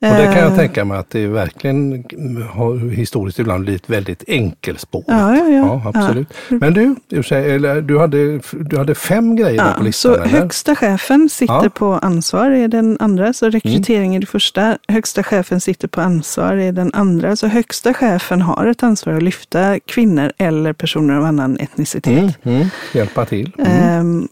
Och 0.01 0.07
det 0.09 0.25
kan 0.25 0.39
jag 0.39 0.51
Eh, 0.53 0.57
tänka 0.57 0.85
mig 0.85 0.99
att 0.99 1.11
det 1.11 1.27
verkligen 1.27 2.05
har 2.53 2.91
historiskt 2.91 3.39
ibland 3.39 3.65
blivit 3.65 3.91
väldigt 3.91 4.25
enkelspårigt. 4.29 5.09
Ja, 5.11 5.37
ja, 5.37 5.49
ja. 5.49 5.81
Ja, 5.85 5.93
absolut. 5.95 6.29
Men 6.49 6.75
du, 6.75 6.95
du, 7.83 7.99
hade, 7.99 8.41
du 8.53 8.79
hade 8.79 8.95
fem 8.95 9.37
grejer 9.37 9.65
där 9.65 9.73
på 9.73 9.81
Ja, 9.81 9.85
listan, 9.85 10.15
så 10.15 10.21
eller? 10.23 10.27
högsta 10.41 10.77
chefen 10.77 11.29
sitter 11.29 11.55
Ja. 11.65 11.71
på 11.75 11.93
ansvar 11.95 12.51
är 12.51 12.69
den 12.69 12.97
andra, 13.01 13.33
så 13.33 13.51
rekrytering 13.51 14.15
är 14.17 14.21
det 14.21 14.27
första. 14.27 14.79
Högsta 14.89 15.23
chefen 15.23 15.61
sitter 15.61 15.89
på 15.89 16.01
ansvar 16.01 16.57
är 16.57 16.73
den 16.73 16.91
andra. 16.95 17.37
Så 17.37 17.47
högsta 17.47 17.95
chefen 17.95 18.43
har 18.43 18.67
ett 18.67 18.83
ansvar 18.83 19.13
att 19.15 19.23
lyfta 19.23 19.81
kvinnor 19.81 20.33
eller 20.39 20.73
personer 20.73 21.15
av 21.15 21.25
annan 21.25 21.59
etnicitet. 21.59 22.19
Mm, 22.19 22.57
mm, 22.57 22.67
hjälpa 22.95 23.25
till. 23.25 23.53
Mm. 23.59 23.73
Ehm, 23.73 24.29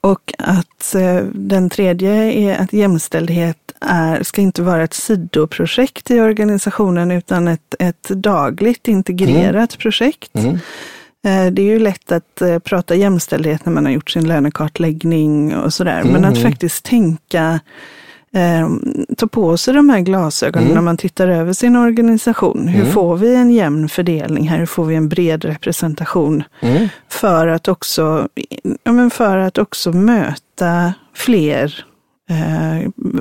Och 0.00 0.34
att 0.38 0.94
eh, 0.94 1.16
den 1.34 1.70
tredje 1.70 2.12
är 2.32 2.58
att 2.62 2.72
jämställdhet 2.72 3.56
är, 3.88 4.22
ska 4.22 4.40
inte 4.40 4.62
vara 4.62 4.84
ett 4.84 4.94
sidoprojekt 4.94 6.10
i 6.10 6.20
organisationen 6.20 7.10
utan 7.10 7.48
ett, 7.48 7.74
ett 7.78 8.08
dagligt 8.08 8.88
integrerat 8.88 9.78
projekt. 9.78 10.30
Mm. 10.38 10.54
Eh, 11.26 11.52
Det 11.52 11.62
är 11.62 11.66
ju 11.66 11.78
lätt 11.78 12.12
att 12.12 12.42
eh, 12.42 12.58
prata 12.58 12.94
jämställdhet 12.94 13.66
när 13.66 13.72
man 13.72 13.84
har 13.84 13.92
gjort 13.92 14.10
sin 14.10 14.28
lönekartläggning 14.28 15.56
och 15.56 15.74
sådär. 15.74 16.02
Men 16.04 16.24
att 16.24 16.34
Mhm. 16.34 16.42
faktiskt 16.42 16.84
tänka, 16.84 17.60
eh, 18.34 18.68
ta 19.16 19.26
på 19.26 19.56
sig 19.56 19.74
de 19.74 19.88
här 19.88 20.00
glasögonen 20.00 20.64
Mm. 20.64 20.74
när 20.74 20.82
man 20.82 20.96
tittar 20.96 21.28
över 21.28 21.52
sin 21.52 21.76
organisation. 21.76 22.68
Hur 22.68 22.80
Mm. 22.80 22.92
får 22.92 23.16
vi 23.16 23.34
en 23.34 23.50
jämn 23.50 23.88
fördelning 23.88 24.48
här? 24.48 24.58
Hur 24.58 24.66
får 24.66 24.84
vi 24.84 24.94
en 24.94 25.08
bred 25.08 25.44
representation? 25.44 26.42
Mm. 26.60 26.88
För 27.08 27.46
att 27.46 27.68
också, 27.68 28.28
ja, 28.84 28.92
men 28.92 29.10
för 29.10 29.36
att 29.38 29.58
också 29.58 29.92
möta 29.92 30.94
fler 31.14 31.84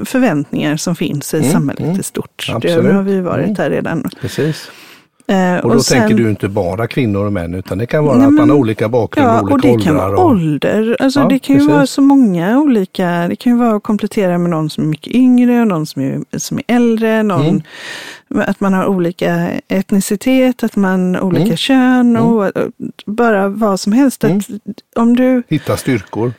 förväntningar 0.06 0.78
som 0.78 0.96
finns 0.96 1.34
i 1.34 1.38
Mm, 1.38 1.52
samhället 1.52 1.84
mm. 1.84 2.00
i 2.00 2.04
stort. 2.04 2.50
Absolut. 2.54 2.84
Det 2.86 2.94
har 2.94 3.04
vi 3.04 3.12
ju 3.14 3.22
varit 3.22 3.44
Mm. 3.44 3.54
där 3.54 3.70
redan. 3.70 4.10
Precis. 4.22 4.72
Eh, 5.28 5.58
Och 5.66 5.74
då 5.74 5.80
sen- 5.80 6.00
tänker 6.00 6.16
du 6.24 6.30
inte 6.30 6.48
bara 6.48 6.88
kvinnor 6.88 7.26
och 7.26 7.34
män 7.34 7.54
utan 7.54 7.78
det 7.78 7.86
kan 7.86 8.06
vara 8.06 8.18
Nej, 8.18 8.28
att 8.28 8.34
man 8.34 8.50
har 8.50 8.58
olika 8.58 8.90
bakgrund 8.90 9.28
Ja, 9.30 9.42
och 9.42 9.44
olika 9.52 9.54
och 9.54 9.62
det 9.62 9.70
åldrar. 9.72 9.86
kan 9.86 9.96
vara 9.96 10.18
och- 10.18 10.26
ålder. 10.26 10.98
Alltså 11.00 11.20
Ja, 11.20 11.28
det 11.28 11.40
kan 11.40 11.56
ju 11.56 11.60
precis. 11.60 11.74
vara 11.74 11.88
så 11.88 12.02
många 12.02 12.60
olika. 12.60 13.28
Det 13.30 13.36
kan 13.36 13.54
ju 13.54 13.60
vara 13.60 13.76
att 13.76 13.84
komplettera 13.84 14.38
med 14.38 14.50
någon 14.50 14.70
som 14.70 14.84
är 14.84 14.88
mycket 14.88 15.14
yngre 15.16 15.62
och 15.62 15.68
någon 15.68 15.86
som 15.86 16.02
är, 16.02 16.40
som 16.40 16.58
är 16.58 16.64
äldre. 16.68 17.24
Någon, 17.24 17.46
Mm. 18.32 18.44
Att 18.48 18.60
man 18.60 18.74
har 18.74 18.86
olika 18.86 19.50
etnicitet, 19.68 20.64
att 20.64 20.76
man 20.76 21.16
har 21.16 21.22
olika 21.22 21.44
Mm. 21.46 21.58
kön 21.58 22.18
och, 22.18 22.46
och 22.46 22.52
bara 23.06 23.48
vad 23.48 23.80
som 23.80 23.94
helst. 23.94 24.24
Mm. 24.24 24.38
Att 24.38 24.46
om, 24.96 25.16
du, 25.16 25.44
Hitta 25.48 25.78
styrkor. 25.78 26.34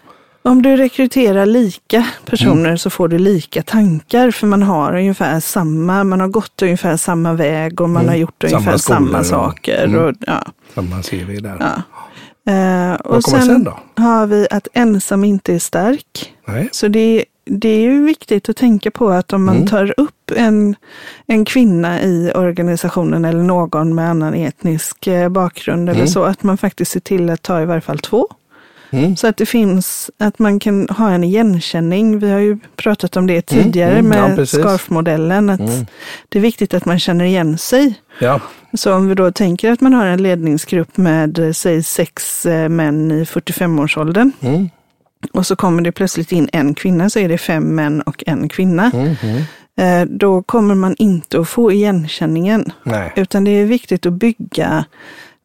Om 0.44 0.62
du 0.62 0.76
rekryterar 0.76 1.46
lika 1.46 2.07
personer 2.24 2.64
Mm. 2.64 2.78
så 2.78 2.90
får 2.90 3.09
du 3.09 3.18
lika 3.18 3.62
tankar. 3.62 4.30
För 4.30 4.46
man 4.46 4.62
har 4.62 4.96
ungefär 4.96 5.40
samma, 5.40 6.04
man 6.04 6.20
har 6.20 6.28
gått 6.28 6.62
ungefär 6.62 6.96
samma 6.96 7.33
väg 7.33 7.80
och 7.80 7.88
man 7.90 8.02
Mm. 8.02 8.09
har 8.12 8.16
gjort 8.16 8.42
Samma 8.42 8.57
ungefär 8.59 8.76
skolor 8.78 8.98
samma 8.98 9.24
saker. 9.24 9.85
Mm. 9.85 10.04
Och, 10.04 10.14
ja, 10.26 10.44
Samma 10.74 11.02
CV 11.02 11.40
där. 11.40 11.57
ja. 11.61 11.83
Eh, 12.52 12.94
och 12.94 13.14
Vad 13.14 13.22
kommer 13.22 13.38
sen, 13.38 13.46
sen 13.46 13.64
då? 13.64 13.78
har 14.02 14.26
vi 14.26 14.46
att 14.50 14.68
ensam 14.72 15.24
inte 15.24 15.54
är 15.54 15.59
stark. 15.59 16.33
Nej. 16.46 16.68
Så 16.72 16.88
det, 16.88 17.24
det 17.44 17.68
är 17.68 17.80
ju 17.80 18.04
viktigt 18.04 18.48
att 18.48 18.57
tänka 18.57 18.90
på 18.90 19.09
att 19.09 19.33
om 19.33 19.44
man 19.44 19.57
Mm. 19.57 19.68
tar 19.68 19.94
upp 19.96 20.30
en, 20.37 20.76
en 21.26 21.44
kvinna 21.44 22.02
i 22.02 22.33
organisationen 22.35 23.24
eller 23.24 23.42
någon 23.42 23.94
med 23.94 24.11
annan 24.11 24.35
etnisk 24.35 25.07
eh, 25.07 25.28
bakgrund 25.28 25.88
eller 25.88 26.00
Mm. 26.00 26.09
så, 26.09 26.22
att 26.24 26.42
man 26.42 26.59
faktiskt 26.59 26.90
ser 26.92 27.00
till 27.00 27.30
att 27.30 27.42
ta 27.42 27.62
i 27.62 27.64
varje 27.64 27.80
fall 27.80 27.98
två. 27.98 28.28
Mm. 28.98 29.16
Så 29.16 29.26
att 29.26 29.37
det 29.37 29.46
finns, 29.46 30.11
att 30.18 30.38
man 30.38 30.59
kan 30.59 30.88
ha 30.88 31.11
en 31.11 31.24
igenkänning. 31.24 32.18
Vi 32.18 32.30
har 32.30 32.38
ju 32.38 32.59
pratat 32.76 33.16
om 33.16 33.26
det 33.26 33.42
tidigare 33.42 33.98
mm, 33.98 34.12
ja, 34.12 34.28
med 34.28 34.37
precis. 34.37 34.61
scarfmodellen, 34.61 35.50
att 35.50 35.61
Mm. 35.61 35.87
det 36.28 36.38
är 36.38 36.42
viktigt 36.42 36.74
att 36.74 36.85
man 36.85 36.98
känner 36.98 37.24
igen 37.24 37.59
sig. 37.59 37.94
Ja. 38.18 38.40
Så 38.74 38.94
om 38.94 39.09
vi 39.09 39.14
då 39.14 39.33
tänker 39.33 39.72
att 39.72 39.80
man 39.80 39.94
har 39.94 40.07
en 40.07 40.22
ledningsgrupp 40.22 40.96
med, 40.96 41.38
eh, 41.38 41.52
säg 41.52 41.83
sex 41.83 42.46
eh, 42.46 42.68
män 42.68 43.11
i 43.11 43.24
45-årsåldern 43.24 44.33
Mm. 44.40 44.70
och 45.33 45.46
så 45.46 45.57
kommer 45.57 45.83
det 45.83 45.92
plötsligt 45.92 46.33
in 46.33 46.48
en 46.52 46.74
kvinna 46.74 47.11
så 47.11 47.18
är 47.18 47.28
det 47.28 47.38
fem 47.38 47.74
män 47.74 48.02
och 48.02 48.24
en 48.26 48.48
kvinna. 48.48 48.90
Mm. 48.94 49.14
Mm. 49.22 49.42
Eh, 49.76 50.16
Då 50.16 50.42
kommer 50.42 50.74
man 50.74 50.94
inte 50.98 51.40
att 51.40 51.48
få 51.48 51.72
igenkänningen. 51.72 52.72
Nej. 52.83 53.12
Utan 53.16 53.44
det 53.44 53.50
är 53.50 53.64
viktigt 53.64 54.07
att 54.07 54.12
bygga 54.12 54.85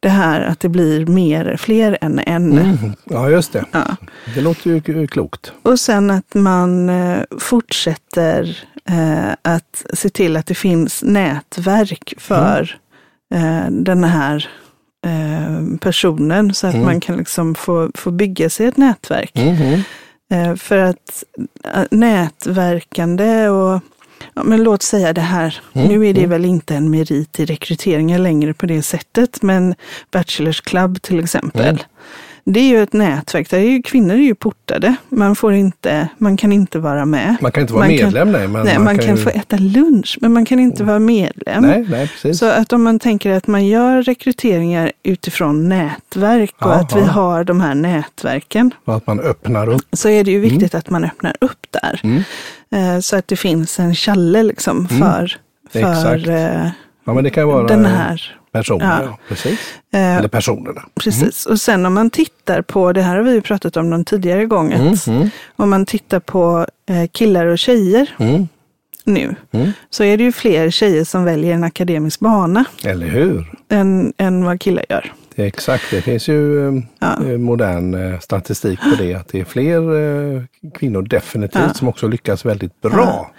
det 0.00 0.08
här 0.08 0.40
att 0.40 0.60
det 0.60 0.68
blir 0.68 1.06
mer, 1.06 1.56
fler 1.56 1.98
än 2.00 2.18
en. 2.18 2.52
Mm. 2.58 2.76
Ja, 3.04 3.30
just 3.30 3.52
det. 3.52 3.64
Ja. 3.72 3.96
Det 4.34 4.40
låter 4.40 4.70
ju 4.70 5.06
klokt. 5.06 5.52
Och 5.62 5.80
sen 5.80 6.10
att 6.10 6.34
man 6.34 6.88
eh, 6.88 7.22
fortsätter 7.38 8.58
eh, 8.88 9.32
att 9.42 9.84
se 9.94 10.08
till 10.08 10.36
att 10.36 10.46
det 10.46 10.54
finns 10.54 11.02
nätverk 11.02 12.14
för 12.18 12.76
eh, 13.34 13.70
den 13.70 14.04
här 14.04 14.48
eh, 15.06 15.76
personen 15.80 16.54
så 16.54 16.66
att 16.66 16.74
Mm. 16.74 16.86
man 16.86 17.00
kan 17.00 17.16
liksom 17.16 17.54
få, 17.54 17.90
få 17.94 18.10
bygga 18.10 18.50
sig 18.50 18.66
ett 18.66 18.76
nätverk. 18.76 19.32
Mm. 19.38 19.56
Mm. 19.62 19.82
Eh, 20.32 20.56
För 20.56 20.76
att 20.76 21.24
eh, 21.74 21.82
nätverkande 21.90 23.48
och 23.48 23.80
Ja, 24.40 24.44
men 24.44 24.62
låt 24.62 24.82
säga 24.82 25.12
det 25.12 25.20
här. 25.20 25.60
Mm, 25.72 25.88
Nu 25.88 26.06
är 26.06 26.14
det 26.14 26.20
mm. 26.20 26.30
väl 26.30 26.44
inte 26.44 26.74
en 26.74 26.90
merit 26.90 27.40
i 27.40 27.44
rekryteringen 27.44 28.22
längre 28.22 28.54
på 28.54 28.66
det 28.66 28.82
sättet, 28.82 29.42
men 29.42 29.74
Bachelors 30.10 30.60
Club 30.60 31.02
till 31.02 31.24
exempel. 31.24 31.68
Mm. 31.68 31.82
Det 32.52 32.60
är 32.60 32.64
ju 32.68 32.82
ett 32.82 32.92
nätverk, 32.92 33.50
där 33.50 33.58
är 33.58 33.62
ju, 33.70 33.82
kvinnor 33.82 34.14
är 34.14 34.18
ju 34.18 34.34
portade. 34.34 34.94
Man, 35.08 35.36
får 35.36 35.52
inte, 35.52 36.08
man 36.18 36.36
kan 36.36 36.52
inte 36.52 36.78
vara 36.78 37.04
med. 37.04 37.36
Man 37.40 37.52
kan 37.52 37.60
inte 37.60 37.72
vara 37.72 37.86
Man 37.86 37.98
kan- 37.98 38.06
medlem 38.06 38.32
nej. 38.32 38.48
Men 38.48 38.66
nej, 38.66 38.78
man, 38.78 38.98
kan, 38.98 39.16
ju... 39.16 39.22
få 39.22 39.30
äta 39.30 39.56
lunch, 39.56 40.18
men 40.20 40.32
man 40.32 40.44
kan 40.44 40.58
inte 40.60 40.84
vara 40.84 40.98
medlem. 40.98 41.62
Nej, 41.62 41.86
nej, 41.90 42.08
precis. 42.08 42.38
Så 42.38 42.46
att 42.46 42.72
om 42.72 42.82
man 42.82 42.98
tänker 42.98 43.30
att 43.30 43.46
man 43.46 43.66
gör 43.66 44.02
rekryteringar 44.02 44.92
utifrån 45.02 45.68
nätverk 45.68 46.54
och 46.58 46.66
Ja, 46.70 46.74
att 46.74 46.96
vi 46.96 47.00
har 47.00 47.44
de 47.44 47.60
här 47.60 47.74
nätverken, 47.74 48.70
Och 48.84 48.94
att 48.96 49.06
man 49.06 49.20
öppnar 49.20 49.68
upp. 49.68 49.82
så 49.92 50.08
är 50.08 50.24
det 50.24 50.30
ju 50.30 50.40
viktigt 50.40 50.74
att 50.74 50.90
man 50.90 51.04
öppnar 51.04 51.34
upp 51.40 51.66
där. 51.70 52.00
Mm. 52.04 52.22
Eh, 52.96 53.00
Så 53.00 53.16
att 53.16 53.28
det 53.28 53.36
finns 53.36 53.78
en 53.80 53.94
challe 53.94 54.42
liksom 54.42 54.86
Mm, 54.90 55.02
för, 55.02 55.36
exakt. 55.72 56.02
för 56.02 56.28
eh, 56.30 56.68
Ja, 57.04 57.14
men 57.14 57.24
det 57.24 57.30
kan 57.30 57.48
vara 57.48 57.66
den 57.66 57.84
här. 57.84 58.36
Personer. 58.52 59.00
Ja. 59.02 59.02
Ja. 59.04 59.18
Precis. 59.28 59.60
Eh, 59.92 60.16
Eller 60.16 60.28
personerna. 60.28 60.82
Precis. 60.94 61.46
Och 61.46 61.60
sen 61.60 61.86
om 61.86 61.94
man 61.94 62.10
tittar 62.10 62.62
på, 62.62 62.92
det 62.92 63.02
här 63.02 63.16
har 63.16 63.22
vi 63.22 63.32
ju 63.32 63.40
pratat 63.40 63.76
om 63.76 63.90
någon 63.90 64.04
tidigare 64.04 64.46
gång, 64.46 64.72
Mm. 64.72 64.94
Mm. 65.06 65.30
om 65.56 65.70
man 65.70 65.86
tittar 65.86 66.20
på 66.20 66.66
eh, 66.88 67.06
killar 67.12 67.46
och 67.46 67.58
tjejer 67.58 68.10
Mm. 68.18 68.48
nu, 69.04 69.34
Mm. 69.52 69.72
så 69.90 70.04
är 70.04 70.16
det 70.16 70.24
ju 70.24 70.32
fler 70.32 70.70
tjejer 70.70 71.04
som 71.04 71.24
väljer 71.24 71.54
en 71.54 71.64
akademisk 71.64 72.20
bana 72.20 72.64
Eller 72.84 73.06
hur? 73.06 73.52
än, 73.68 74.12
än 74.18 74.44
vad 74.44 74.60
killar 74.60 74.84
gör. 74.88 75.12
Det 75.34 75.44
exakt, 75.46 75.84
det 75.90 76.02
finns 76.02 76.28
ju 76.28 76.68
eh, 76.68 76.82
Ja. 76.98 77.24
eh, 77.26 77.38
modern 77.38 77.94
eh, 78.12 78.18
statistik 78.20 78.80
på 78.80 79.02
det. 79.02 79.14
Att 79.14 79.28
det 79.28 79.40
är 79.40 79.44
fler 79.44 79.80
kvinnor 80.78 81.02
definitivt 81.02 81.62
Ja. 81.68 81.74
som 81.74 81.88
också 81.88 82.08
lyckas 82.08 82.44
väldigt 82.44 82.80
bra. 82.80 83.30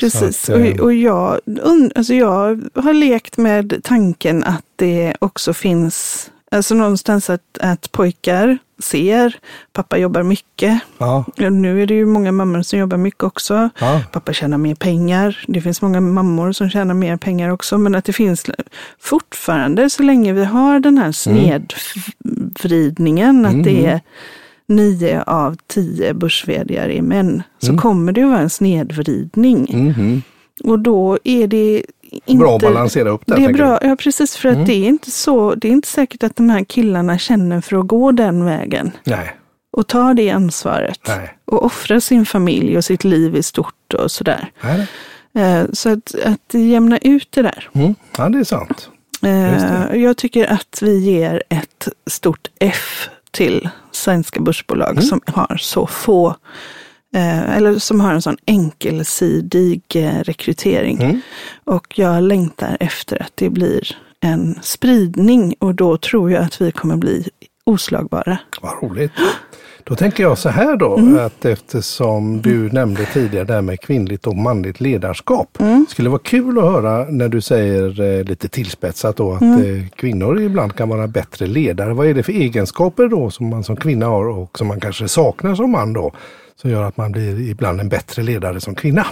Precis. 0.00 0.50
Att, 0.50 0.58
eh, 0.58 0.72
och, 0.72 0.80
och 0.80 0.94
jag, 0.94 1.40
alltså 1.94 2.14
jag 2.14 2.62
har 2.74 2.92
lekt 2.92 3.36
med 3.36 3.80
tanken 3.82 4.44
att 4.44 4.64
det 4.76 5.14
också 5.18 5.54
finns, 5.54 6.30
alltså 6.50 6.74
någonstans 6.74 7.30
att, 7.30 7.58
att 7.60 7.92
pojkar 7.92 8.58
ser, 8.82 9.36
pappa 9.72 9.98
jobbar 9.98 10.22
mycket. 10.22 10.80
Ja, 10.98 11.24
Nu 11.36 11.82
är 11.82 11.86
det 11.86 11.94
ju 11.94 12.06
många 12.06 12.32
mammor 12.32 12.62
som 12.62 12.78
jobbar 12.78 12.96
mycket 12.96 13.22
också. 13.22 13.70
ja. 13.80 14.00
Pappa 14.12 14.32
tjänar 14.32 14.58
mer 14.58 14.74
pengar. 14.74 15.44
Det 15.48 15.60
finns 15.60 15.82
många 15.82 16.00
mammor 16.00 16.52
som 16.52 16.70
tjänar 16.70 16.94
mer 16.94 17.16
pengar 17.16 17.50
också. 17.50 17.78
Men 17.78 17.94
att 17.94 18.04
det 18.04 18.12
finns 18.12 18.46
fortfarande, 19.00 19.90
så 19.90 20.02
länge 20.02 20.32
vi 20.32 20.44
har 20.44 20.80
den 20.80 20.98
här 20.98 21.12
snedvridningen, 21.12 23.46
att 23.46 23.64
det 23.64 23.78
Mm. 23.78 23.90
är 23.94 24.00
nio 24.68 25.22
av 25.22 25.56
tio 25.66 26.14
börs 26.14 26.44
är 26.48 27.02
män, 27.02 27.42
så 27.58 27.66
Mm. 27.68 27.78
kommer 27.80 28.12
det 28.12 28.22
att 28.22 28.28
vara 28.28 28.38
en 28.40 28.50
snedvridning. 28.50 29.66
Mhm. 29.70 30.22
Och 30.64 30.78
då 30.78 31.18
är 31.24 31.46
det 31.46 31.82
inte... 32.26 32.38
Bra 32.44 32.56
att 32.56 32.62
balansera 32.62 33.10
upp 33.10 33.22
det. 33.26 33.34
det 33.36 33.44
är 33.44 33.52
bra, 33.52 33.78
ja 33.82 33.96
precis, 33.96 34.36
för 34.36 34.48
att 34.48 34.54
Mm. 34.54 34.66
det 34.66 34.74
är 34.74 34.88
inte 34.88 35.10
så, 35.10 35.54
det 35.54 35.68
är 35.68 35.72
inte 35.72 35.88
säkert 35.88 36.22
att 36.22 36.36
de 36.36 36.50
här 36.50 36.64
killarna 36.64 37.18
känner 37.18 37.60
för 37.60 37.76
att 37.80 37.86
gå 37.86 38.12
den 38.12 38.44
vägen. 38.44 38.90
Nej, 39.04 39.36
och 39.76 39.86
ta 39.86 40.14
det 40.14 40.30
ansvaret 40.30 41.00
nej. 41.08 41.38
och 41.44 41.64
offra 41.64 42.00
sin 42.00 42.26
familj 42.26 42.76
och 42.76 42.84
sitt 42.84 43.04
liv 43.04 43.36
i 43.36 43.42
stort 43.42 43.94
och 43.94 44.10
sådär. 44.10 44.50
nej. 44.62 44.86
Eh, 45.34 45.64
Så 45.72 45.88
att, 45.92 46.14
att 46.24 46.54
jämna 46.54 46.98
ut 46.98 47.28
det 47.32 47.42
där. 47.42 47.68
Mm. 47.74 47.94
Ja, 48.18 48.28
det 48.28 48.38
är 48.38 48.44
sant. 48.44 48.90
Eh, 49.22 49.30
det. 49.90 49.96
Jag 49.98 50.16
tycker 50.16 50.52
att 50.52 50.78
vi 50.82 50.98
ger 50.98 51.42
ett 51.48 51.88
stort 52.10 52.48
F 52.60 53.08
till 53.30 53.68
svenska 54.06 54.40
börsbolag 54.40 54.90
Mm. 54.90 55.02
som 55.02 55.20
har 55.26 55.56
så 55.56 55.86
få, 55.86 56.28
eh, 57.14 57.56
eller 57.56 57.78
som 57.78 58.00
har 58.00 58.12
en 58.14 58.22
sån 58.22 58.36
enkelsidig 58.46 59.82
eh, 59.94 60.20
rekrytering. 60.22 61.02
Mm. 61.02 61.20
Och 61.64 61.98
jag 61.98 62.22
längtar 62.22 62.76
efter 62.80 63.22
att 63.22 63.32
det 63.34 63.50
blir 63.50 63.96
en 64.20 64.58
spridning 64.62 65.54
och 65.58 65.74
då 65.74 65.96
tror 65.96 66.30
jag 66.30 66.42
att 66.44 66.60
vi 66.60 66.72
kommer 66.72 66.96
bli 66.96 67.28
oslagbara. 67.66 68.38
Vad 68.62 68.82
roligt. 68.82 69.12
Då 69.88 69.94
tänker 69.94 70.22
jag 70.22 70.38
så 70.38 70.48
här 70.48 70.76
då, 70.76 70.96
Mm. 70.98 71.26
att 71.26 71.44
eftersom 71.44 72.42
du 72.42 72.70
nämnde 72.70 73.04
tidigare 73.12 73.44
det 73.44 73.54
här 73.54 73.62
med 73.62 73.80
kvinnligt 73.80 74.26
och 74.26 74.36
manligt 74.36 74.80
ledarskap. 74.80 75.60
Mm. 75.60 75.86
Skulle 75.88 76.08
vara 76.08 76.20
kul 76.24 76.58
att 76.58 76.64
höra 76.64 77.04
när 77.10 77.28
du 77.28 77.40
säger 77.40 78.00
eh, 78.18 78.24
lite 78.24 78.48
tillspetsat 78.48 79.16
då 79.16 79.32
att 79.32 79.40
Mm. 79.40 79.76
eh, 79.80 79.86
kvinnor 79.88 80.40
ibland 80.40 80.74
kan 80.76 80.88
vara 80.88 81.06
bättre 81.06 81.46
ledare. 81.46 81.94
Vad 81.94 82.06
är 82.06 82.14
det 82.14 82.22
för 82.22 82.32
egenskaper 82.32 83.08
då 83.08 83.30
som 83.30 83.48
man 83.50 83.64
som 83.64 83.76
kvinna 83.76 84.06
har 84.06 84.28
och 84.28 84.58
som 84.58 84.66
man 84.66 84.80
kanske 84.80 85.08
saknar 85.08 85.54
som 85.54 85.70
man 85.70 85.92
då? 85.92 86.12
Som 86.62 86.70
gör 86.70 86.82
att 86.82 86.96
man 86.96 87.12
blir 87.12 87.50
ibland 87.50 87.80
en 87.80 87.88
bättre 87.88 88.22
ledare 88.22 88.60
som 88.60 88.74
kvinna. 88.74 89.06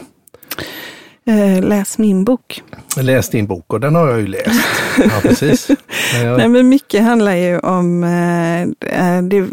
Eh, 1.26 1.62
Läs 1.64 1.98
min 1.98 2.24
bok. 2.24 2.62
Läste 3.00 3.36
din 3.36 3.46
bok 3.46 3.72
och 3.72 3.80
den 3.80 3.94
har 3.94 4.08
jag 4.10 4.20
ju 4.20 4.26
läst. 4.26 4.50
Ja, 4.98 5.20
precis. 5.22 5.68
Men 6.14 6.26
jag, 6.26 6.38
Nej, 6.38 6.48
men 6.48 6.68
mycket 6.68 7.02
handlar 7.02 7.34
ju 7.34 7.58
om, 7.58 8.04
eh, 8.04 9.22
det, 9.22 9.48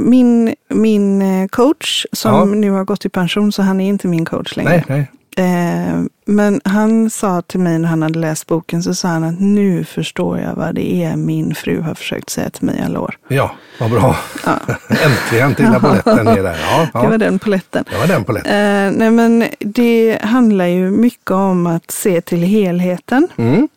Min, 0.00 0.54
min 0.68 1.22
eh, 1.22 1.46
coach 1.48 2.06
som 2.12 2.34
Ja. 2.34 2.44
nu 2.44 2.70
har 2.70 2.84
gått 2.84 3.04
i 3.04 3.08
pension, 3.08 3.52
så 3.52 3.62
han 3.62 3.80
är 3.80 3.88
inte 3.88 4.06
min 4.08 4.24
coach 4.24 4.56
längre. 4.56 4.70
Nej, 4.70 4.84
nej. 4.88 5.10
Eh, 5.36 6.02
Men 6.26 6.60
han 6.64 7.10
sa 7.10 7.42
till 7.42 7.60
mig 7.60 7.78
när 7.78 7.88
han 7.88 8.02
hade 8.02 8.18
läst 8.18 8.46
boken, 8.46 8.82
så 8.82 8.94
sa 8.94 9.08
han 9.08 9.24
att 9.24 9.40
nu 9.40 9.84
förstår 9.84 10.38
jag 10.38 10.54
vad 10.54 10.74
det 10.74 11.04
är 11.04 11.16
min 11.16 11.54
fru 11.54 11.80
har 11.80 11.94
försökt 11.94 12.30
säga 12.30 12.50
till 12.50 12.64
mig 12.64 12.82
alla 12.86 13.00
år. 13.00 13.18
Ja, 13.28 13.50
vad 13.80 13.90
bra. 13.90 14.16
Ja. 14.46 14.58
Äntligen 14.88 15.54
trillade 15.54 15.80
polletten 15.80 16.26
ner 16.26 16.42
där. 16.42 16.58
Ja, 16.70 17.00
Det 17.00 17.06
var 17.06 17.12
ja. 17.12 17.18
den 17.18 17.38
poletten. 17.38 17.84
Det 17.90 17.98
var 17.98 18.06
den 18.06 18.24
polletten. 18.24 18.86
Eh, 18.86 18.98
nej 18.98 19.10
men 19.10 19.44
det 19.58 20.18
handlar 20.22 20.66
ju 20.66 20.90
mycket 20.90 21.30
om 21.30 21.66
att 21.66 21.90
se 21.90 22.20
till 22.20 22.42
helheten. 22.42 23.28
Mm. 23.36 23.68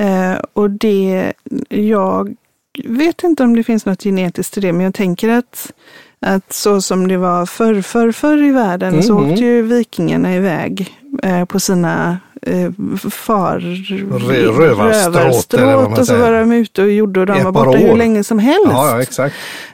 Eh, 0.00 0.38
och 0.52 0.70
det, 0.70 1.32
jag 1.68 2.34
vet 2.84 3.22
inte 3.24 3.42
om 3.42 3.56
det 3.56 3.64
finns 3.64 3.86
något 3.86 4.02
genetiskt 4.02 4.58
i 4.58 4.60
det, 4.60 4.72
men 4.72 4.84
jag 4.84 4.94
tänker 4.94 5.28
att, 5.28 5.72
att 6.20 6.52
så 6.52 6.80
som 6.80 7.08
det 7.08 7.16
var 7.16 7.46
förr, 7.46 7.80
förr, 7.82 8.12
förr 8.12 8.42
i 8.42 8.50
världen 8.50 9.02
så 9.02 9.18
Mhm. 9.18 9.30
åkte 9.30 9.44
ju 9.44 9.62
vikingarna 9.62 10.34
iväg 10.36 10.94
eh, 11.22 11.44
på 11.44 11.60
sina 11.60 12.18
far... 13.10 13.58
Rö- 13.60 14.58
rövarstråt, 14.58 15.60
man 15.60 15.92
och 15.98 16.06
så 16.06 16.16
var 16.16 16.32
de 16.32 16.52
ute 16.52 16.82
och 16.82 16.90
gjorde 16.90 17.20
och 17.20 17.26
de 17.26 17.32
Ett 17.32 17.44
var 17.44 17.52
borta 17.52 17.78
hur 17.78 17.92
år. 17.92 17.96
länge 17.96 18.24
som 18.24 18.38
helst. 18.38 18.68
Ja, 18.70 19.02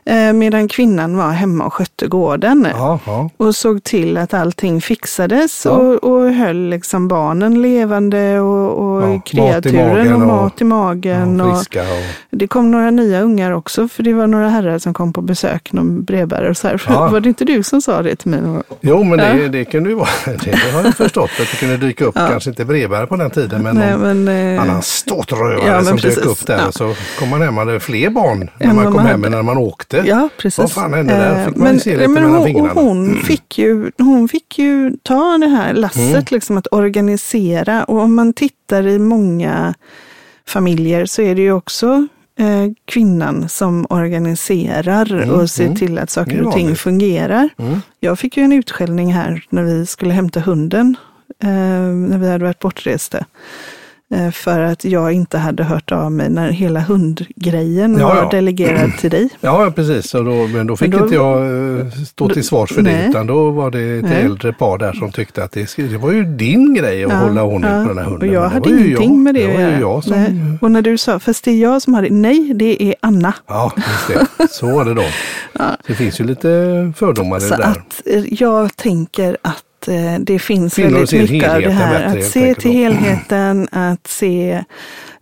ja, 0.04 0.12
eh, 0.12 0.32
medan 0.32 0.68
kvinnan 0.68 1.16
var 1.16 1.30
hemma 1.30 1.64
och 1.64 1.74
skötte 1.74 2.06
gården. 2.06 2.66
Ja. 2.72 3.30
Och 3.36 3.56
såg 3.56 3.84
till 3.84 4.16
att 4.16 4.34
allting 4.34 4.80
fixades 4.80 5.66
och, 5.66 5.94
och 6.04 6.32
höll 6.32 6.68
liksom 6.68 7.08
barnen 7.08 7.62
levande 7.62 8.40
och, 8.40 8.78
och 9.02 9.26
kreaturen 9.26 10.12
och 10.12 10.20
mat 10.20 10.60
i 10.60 10.64
magen. 10.64 11.40
och 11.40 11.64
det 12.30 12.46
kom 12.46 12.70
några 12.70 12.90
nya 12.90 13.20
ungar 13.20 13.50
också, 13.50 13.88
för 13.88 14.02
det 14.02 14.12
var 14.14 14.26
några 14.26 14.48
herrar 14.48 14.78
som 14.78 14.94
kom 14.94 15.12
på 15.12 15.22
besök, 15.22 15.72
någon 15.72 16.04
brevbärare 16.04 16.50
och 16.50 16.56
så 16.56 16.68
här. 16.68 16.80
Var 17.10 17.20
det 17.20 17.28
inte 17.28 17.44
du 17.44 17.62
som 17.62 17.82
sa 17.82 18.02
det 18.02 18.16
till 18.16 18.30
mig? 18.30 18.40
Jo, 18.80 19.02
men 19.02 19.18
det, 19.18 19.48
det 19.48 19.64
kunde 19.64 19.90
ju 19.90 19.96
vara. 19.96 20.08
Det 20.44 20.56
har 20.72 20.84
jag 20.84 20.94
förstått 20.94 21.30
att 21.40 21.48
det 21.50 21.56
kunde 21.60 21.76
dyka 21.76 22.04
upp. 22.04 22.14
Kanske 22.14 22.50
inte 22.50 22.59
brevbärare 22.64 23.06
på 23.06 23.16
den 23.16 23.30
tiden, 23.30 23.62
men 23.62 23.76
Nej, 23.76 23.90
någon 23.90 24.24
men, 24.24 24.54
eh, 24.56 24.62
annan 24.62 24.82
ståtrövare 24.82 25.66
ja, 25.66 25.84
som 25.84 25.96
precis. 25.96 26.14
dök 26.14 26.26
upp 26.26 26.46
där. 26.46 26.58
Ja. 26.58 26.72
Så 26.72 26.94
kom 27.18 27.28
man 27.28 27.42
hem 27.42 27.58
och 27.58 27.64
hade 27.66 27.80
fler 27.80 28.10
barn 28.10 28.50
när 28.58 28.66
Än 28.66 28.76
man 28.76 28.84
kom 28.84 28.94
man 28.94 29.06
hem 29.06 29.24
än 29.24 29.30
när 29.32 29.42
man 29.42 29.58
åkte. 29.58 30.02
Ja, 30.06 30.28
precis. 30.38 30.58
Vad 30.58 30.72
fan 30.72 30.94
hände 30.94 31.12
där? 31.14 31.38
Eh, 31.40 31.46
Fick 31.46 31.56
man 31.56 31.64
men, 31.68 31.80
se 31.80 31.90
lite 31.90 32.08
men 32.08 32.22
mellan 32.22 32.52
hon, 32.52 32.70
hon, 32.70 33.16
fick 33.16 33.58
ju, 33.58 33.90
hon 33.98 34.28
fick 34.28 34.58
ju 34.58 34.92
ta 35.02 35.38
det 35.38 35.46
här 35.46 35.72
lasset, 35.72 36.00
Mm. 36.00 36.24
liksom 36.30 36.56
att 36.56 36.66
organisera. 36.70 37.84
Och 37.84 37.98
om 38.00 38.14
man 38.14 38.32
tittar 38.32 38.86
i 38.86 38.98
många 38.98 39.74
familjer 40.46 41.06
så 41.06 41.22
är 41.22 41.34
det 41.34 41.42
ju 41.42 41.52
också 41.52 42.06
eh, 42.38 42.72
kvinnan 42.84 43.48
som 43.48 43.86
organiserar 43.90 45.12
Mm, 45.12 45.30
och 45.30 45.50
ser 45.50 45.64
mm. 45.64 45.76
till 45.76 45.98
att 45.98 46.10
saker 46.10 46.42
och 46.42 46.52
ting 46.52 46.76
fungerar. 46.76 47.48
Mm. 47.58 47.80
Jag 48.00 48.18
fick 48.18 48.36
ju 48.36 48.42
en 48.42 48.52
utskällning 48.52 49.12
här 49.14 49.44
när 49.50 49.62
vi 49.62 49.86
skulle 49.86 50.12
hämta 50.14 50.40
hunden, 50.40 50.96
när 51.38 52.18
vi 52.18 52.28
hade 52.30 52.44
varit 52.44 52.58
bortresta. 52.58 53.24
Eh, 54.14 54.30
för 54.30 54.60
att 54.60 54.84
jag 54.84 55.12
inte 55.12 55.38
hade 55.38 55.64
hört 55.64 55.92
av 55.92 56.12
mig 56.12 56.30
när 56.30 56.50
hela 56.50 56.80
hundgrejen 56.80 57.96
Ja, 57.98 58.08
var 58.08 58.16
ja. 58.16 58.28
delegerad 58.30 58.90
till 58.98 59.10
dig. 59.10 59.28
Ja, 59.40 59.72
precis. 59.76 60.14
Och 60.14 60.24
då, 60.24 60.46
men 60.46 60.66
då 60.66 60.76
fick 60.76 60.88
Men 60.88 60.98
då- 60.98 61.04
inte 61.04 61.14
jag 61.16 61.78
eh, 61.80 61.90
stå 62.06 62.28
till 62.28 62.44
svars 62.44 62.72
för 62.72 62.82
det, 62.82 62.92
Nej. 62.92 63.08
utan 63.10 63.26
då 63.26 63.50
var 63.50 63.70
det 63.70 63.80
ett 63.98 64.04
Nej. 64.04 64.22
äldre 64.22 64.52
par 64.52 64.78
där 64.78 64.92
som 64.92 65.12
tyckte 65.12 65.44
att 65.44 65.52
det, 65.52 65.76
det 65.76 65.96
var 65.98 66.12
ju 66.12 66.24
din 66.24 66.74
grej 66.74 67.04
att 67.04 67.10
Ja, 67.12 67.16
hålla 67.18 67.42
ordning 67.42 67.70
ja. 67.70 67.82
på 67.82 67.88
den 67.88 67.98
här 67.98 68.04
hunden. 68.04 68.28
Och 68.28 68.34
jag 68.34 68.42
det 68.42 68.48
hade 68.48 68.70
ingenting 68.70 69.10
jag. 69.10 69.18
med 69.18 69.34
det 69.34 69.46
Det 69.46 69.52
var 69.54 69.60
ju 69.70 69.80
jag 69.80 70.04
som... 70.04 70.12
Nej. 70.16 70.58
Och 70.60 70.70
när 70.70 70.82
du 70.82 70.98
sa, 70.98 71.18
fast 71.18 71.44
det 71.44 71.50
är 71.50 71.58
jag 71.62 71.82
som 71.82 71.94
har 71.94 72.02
det. 72.02 72.10
Nej, 72.10 72.52
det 72.54 72.82
är 72.82 72.94
Anna. 73.00 73.32
Ja, 73.46 73.72
just 73.76 74.28
det. 74.38 74.48
Så 74.50 74.66
var 74.66 74.84
det 74.84 74.94
då. 74.94 75.04
Det 75.86 75.94
finns 75.94 76.20
ju 76.20 76.24
lite 76.24 76.48
fördomar 76.96 77.36
i 77.46 77.48
det 77.48 77.56
där. 77.56 77.62
att 77.64 78.02
eh, 78.06 78.24
jag 78.42 78.76
tänker 78.76 79.36
att 79.42 79.62
eh, 79.88 80.18
det 80.18 80.38
finns 80.38 80.74
Kvinnor 80.74 80.90
väldigt 80.98 81.30
mycket 81.30 81.50
av 81.50 81.60
det 81.62 81.70
här. 81.70 82.04
bättre, 82.08 82.18
Att 82.20 82.24
se 82.32 82.54
till 82.54 82.70
då. 82.72 82.78
helheten, 82.78 83.68
att 83.72 84.06
se, 84.06 84.64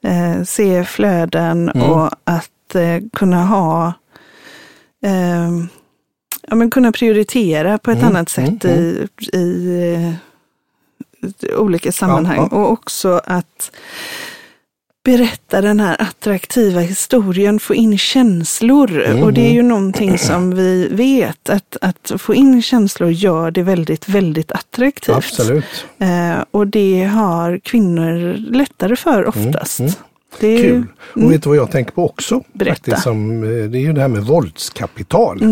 eh, 0.02 0.42
se 0.44 0.84
flöden 0.84 1.68
Mm. 1.74 1.90
och 1.90 2.10
att 2.24 2.74
eh, 2.74 3.02
kunna 3.12 3.44
ha 3.44 3.92
eh, 5.04 5.50
ja, 6.48 6.54
men 6.54 6.70
kunna 6.70 6.92
prioritera 6.92 7.78
på 7.78 7.90
ett 7.90 7.98
Mm, 7.98 8.08
annat 8.08 8.28
sätt 8.28 8.64
mm, 8.64 8.78
i, 8.78 9.08
i 9.36 9.94
eh, 9.94 10.12
olika 11.60 11.92
sammanhang. 11.92 12.48
ja. 12.50 12.56
Och 12.56 12.72
också 12.72 13.20
att 13.24 13.70
berätta 15.08 15.60
den 15.60 15.80
här 15.80 15.96
attraktiva 16.02 16.80
historien, 16.80 17.60
få 17.60 17.74
in 17.74 17.98
känslor. 17.98 19.02
Mm, 19.02 19.22
Och 19.22 19.32
det 19.32 19.40
är 19.46 19.52
ju 19.52 19.62
någonting 19.62 20.18
som 20.18 20.54
vi 20.54 20.88
vet, 20.90 21.50
att, 21.50 21.76
att 21.80 22.12
få 22.20 22.34
in 22.34 22.62
känslor 22.62 23.10
gör 23.10 23.50
det 23.50 23.62
väldigt, 23.62 24.08
väldigt 24.08 24.52
attraktivt. 24.52 25.16
Absolut. 25.16 25.64
Eh, 25.98 26.44
och 26.50 26.66
det 26.66 27.04
har 27.04 27.58
kvinnor 27.58 28.34
lättare 28.36 28.96
för 28.96 29.26
oftast. 29.28 29.80
mm. 29.80 29.92
Det 30.40 30.46
är 30.46 30.62
Kul. 30.62 30.86
Och 31.14 31.32
vet 31.32 31.42
du 31.42 31.48
vad 31.48 31.58
jag 31.58 31.70
tänker 31.70 31.92
på 31.92 32.04
också? 32.04 32.42
Berätta. 32.52 32.74
Faktiskt, 32.74 33.02
som, 33.02 33.42
eh, 33.42 33.48
det 33.48 33.78
är 33.78 33.82
ju 33.82 33.92
det 33.92 34.00
här 34.00 34.08
med 34.08 34.22
våldskapital. 34.24 35.42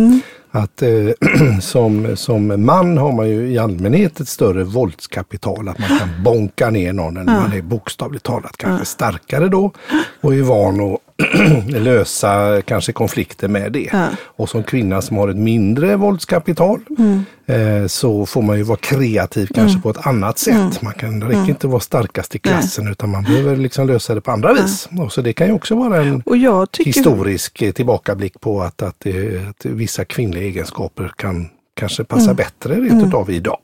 Att 0.57 0.83
eh, 0.83 0.89
som, 1.61 2.17
som 2.17 2.65
man 2.65 2.99
har 2.99 3.13
man 3.13 3.29
ju 3.29 3.49
i 3.53 3.59
allmänhet 3.59 4.21
ett 4.21 4.29
större 4.29 4.65
våldskapital. 4.65 5.69
Att 5.69 5.79
man 5.79 5.99
kan 5.99 6.23
bonka 6.25 6.71
ner 6.71 6.93
någon. 6.93 7.17
Eller 7.17 7.33
man 7.33 7.53
är 7.53 7.63
bokstavligt 7.63 8.25
talat 8.25 8.57
kanske 8.57 8.87
starkare 8.87 9.49
då. 9.49 9.73
Och 10.21 10.35
är 10.35 10.43
van 10.43 10.95
att 10.95 11.01
lösa 11.69 12.63
kanske 12.63 12.93
konflikter 12.93 13.49
med 13.49 13.73
det. 13.73 13.89
Ja. 13.93 14.09
Och 14.23 14.49
som 14.49 14.63
kvinna 14.63 15.03
som 15.03 15.17
har 15.17 15.29
ett 15.29 15.37
mindre 15.37 15.97
våldskapital 15.97 16.81
Mm. 16.99 17.25
eh, 17.47 17.87
så 17.87 18.27
får 18.27 18.43
man 18.43 18.57
ju 18.57 18.63
vara 18.63 18.79
kreativ 18.79 19.49
kanske 19.55 19.81
på 19.81 19.91
ett 19.91 20.07
annat 20.07 20.39
sätt. 20.39 20.83
Man 20.83 20.93
kan 20.93 21.21
det 21.21 21.27
räcker 21.27 21.49
inte 21.49 21.67
vara 21.67 21.81
starkast 21.81 22.35
i 22.35 22.39
klassen 22.39 22.89
utan 22.89 23.11
man 23.11 23.23
behöver 23.25 23.57
liksom 23.57 23.87
lösa 23.87 24.15
det 24.15 24.21
på 24.21 24.31
andra 24.31 24.53
vis. 24.53 24.89
Och 25.01 25.13
så 25.13 25.21
det 25.23 25.33
kan 25.33 25.47
ju 25.47 25.53
också 25.53 25.75
vara 25.75 26.03
en 26.03 26.23
tycker, 26.73 26.85
historisk 26.93 27.63
eh, 27.63 27.73
tillbakablick 27.73 28.41
på 28.41 28.63
att, 28.63 28.83
att, 28.83 28.97
det, 28.99 29.49
att 29.49 29.65
vissa 29.65 30.05
kvinnliga 30.05 30.45
egenskaper 30.45 31.13
kan 31.17 31.49
kanske 31.75 32.05
passa 32.05 32.35
bättre 32.35 32.75
rent 32.75 33.07
utav 33.07 33.31
idag. 33.31 33.59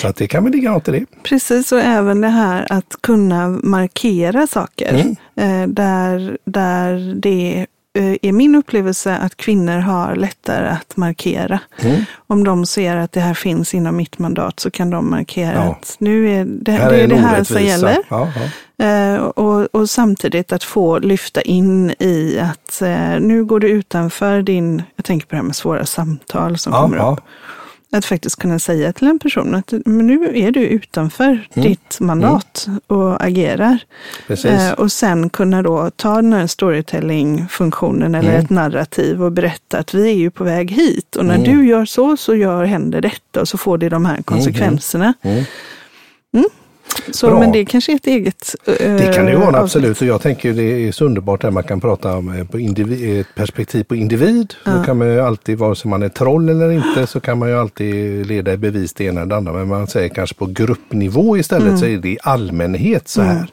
Så 0.00 0.08
att 0.08 0.16
det 0.16 0.26
kan 0.26 0.44
väl 0.44 0.52
ligga 0.52 0.70
något 0.70 0.88
i 0.88 0.90
det. 0.90 1.04
precis, 1.22 1.72
och 1.72 1.80
även 1.80 2.20
det 2.20 2.28
här 2.28 2.66
att 2.70 2.96
kunna 3.00 3.48
markera 3.48 4.46
saker. 4.46 4.94
Mm. 4.94 5.16
Eh, 5.62 5.68
där, 5.68 6.38
där 6.44 7.14
det 7.16 7.66
eh, 7.98 8.16
är 8.22 8.32
min 8.32 8.54
upplevelse 8.54 9.16
att 9.16 9.36
kvinnor 9.36 9.78
har 9.78 10.16
lättare 10.16 10.68
att 10.68 10.96
markera. 10.96 11.60
Mm. 11.82 12.02
Om 12.26 12.44
de 12.44 12.66
ser 12.66 12.96
att 12.96 13.12
det 13.12 13.20
här 13.20 13.34
finns 13.34 13.74
inom 13.74 13.96
mitt 13.96 14.18
mandat 14.18 14.60
så 14.60 14.70
kan 14.70 14.90
de 14.90 15.10
markera 15.10 15.54
Ja. 15.54 15.60
att 15.80 15.96
nu 15.98 16.30
är 16.30 16.44
det, 16.44 16.72
Här 16.72 16.90
det, 16.90 17.00
är 17.00 17.08
det 17.08 17.16
här 17.16 17.44
som 17.44 17.62
gäller. 17.62 17.96
Ja, 18.08 18.32
ja. 18.36 18.84
Eh, 18.86 19.16
och, 19.16 19.74
och 19.74 19.90
samtidigt 19.90 20.52
att 20.52 20.62
få 20.64 20.98
lyfta 20.98 21.42
in 21.42 21.90
i 21.98 22.38
att 22.38 22.82
nu 23.20 23.44
går 23.44 23.60
du 23.60 23.68
utanför 23.68 24.42
din, 24.42 24.82
jag 24.96 25.04
tänker 25.04 25.26
på 25.26 25.30
det 25.30 25.36
här 25.36 25.42
med 25.44 25.56
svåra 25.56 25.86
samtal 25.86 26.58
som 26.58 26.72
kommer 26.72 27.12
upp. 27.12 27.20
Att 27.92 28.04
faktiskt 28.04 28.36
kunna 28.36 28.58
säga 28.58 28.92
till 28.92 29.06
en 29.08 29.18
person 29.18 29.54
att 29.54 29.72
men 29.84 30.06
nu 30.06 30.32
är 30.38 30.50
du 30.50 30.60
utanför 30.60 31.24
Mm. 31.54 31.68
ditt 31.68 32.00
mandat 32.00 32.66
och 32.86 33.24
agerar. 33.24 33.78
Eh, 34.68 34.72
och 34.72 34.92
sen 34.92 35.30
kunna 35.30 35.62
då 35.62 35.90
ta 35.96 36.14
den 36.14 36.32
här 36.32 36.46
storytelling-funktionen 36.46 38.14
eller 38.14 38.28
Mm. 38.30 38.44
ett 38.44 38.50
narrativ 38.50 39.22
och 39.22 39.32
berätta 39.32 39.78
att 39.78 39.94
vi 39.94 40.08
är 40.08 40.14
ju 40.14 40.30
på 40.30 40.44
väg 40.44 40.70
hit. 40.70 41.16
Och 41.16 41.24
när 41.26 41.34
Mm. 41.34 41.56
du 41.56 41.66
gör 41.68 41.84
så, 41.84 42.16
så 42.16 42.34
gör, 42.34 42.64
händer 42.64 43.00
detta 43.00 43.40
och 43.40 43.48
så 43.48 43.58
får 43.58 43.78
det 43.78 43.88
de 43.88 44.04
här 44.06 44.22
konsekvenserna. 44.22 45.14
Mm. 47.02 47.12
Så, 47.12 47.26
Bra. 47.30 47.38
men 47.40 47.52
det 47.52 47.64
kanske 47.64 47.92
är 47.92 47.96
ett 47.96 48.06
eget 48.06 48.54
eh, 48.66 48.72
Det 48.96 49.12
kan 49.14 49.26
det 49.26 49.36
vara 49.36 49.58
absolut 49.58 50.00
och 50.00 50.06
jag 50.06 50.20
tänker 50.22 50.52
det 50.52 50.62
är 50.88 50.92
så 50.92 51.04
underbart 51.04 51.40
där 51.42 51.50
man 51.50 51.62
kan 51.62 51.80
prata 51.80 52.16
om 52.16 52.34
eh, 52.38 52.44
på 52.46 52.58
individ, 52.58 53.20
ett 53.20 53.34
perspektiv 53.34 53.84
på 53.84 53.96
individ. 53.96 54.54
Då 54.64 54.70
Ja. 54.70 54.84
kan 54.84 54.98
man 54.98 55.08
ju 55.08 55.20
alltid, 55.20 55.58
vare 55.58 55.76
sig 55.76 55.90
man 55.90 56.02
är 56.02 56.08
troll 56.08 56.48
eller 56.48 56.70
inte, 56.70 57.06
så 57.06 57.20
kan 57.20 57.38
man 57.38 57.48
ju 57.48 57.58
alltid 57.58 58.26
leda 58.26 58.52
i 58.52 58.56
bevis 58.56 58.92
det 58.94 59.04
ena 59.04 59.20
eller 59.20 59.28
det 59.30 59.36
andra. 59.36 59.52
Men 59.52 59.68
man 59.68 59.86
säger 59.86 60.08
kanske 60.08 60.34
på 60.36 60.46
gruppnivå 60.46 61.36
istället 61.36 61.66
Mm. 61.68 61.78
så 61.78 61.86
är 61.86 61.96
det 61.98 62.08
i 62.08 62.18
allmänhet 62.22 63.08
så 63.08 63.22
här. 63.22 63.46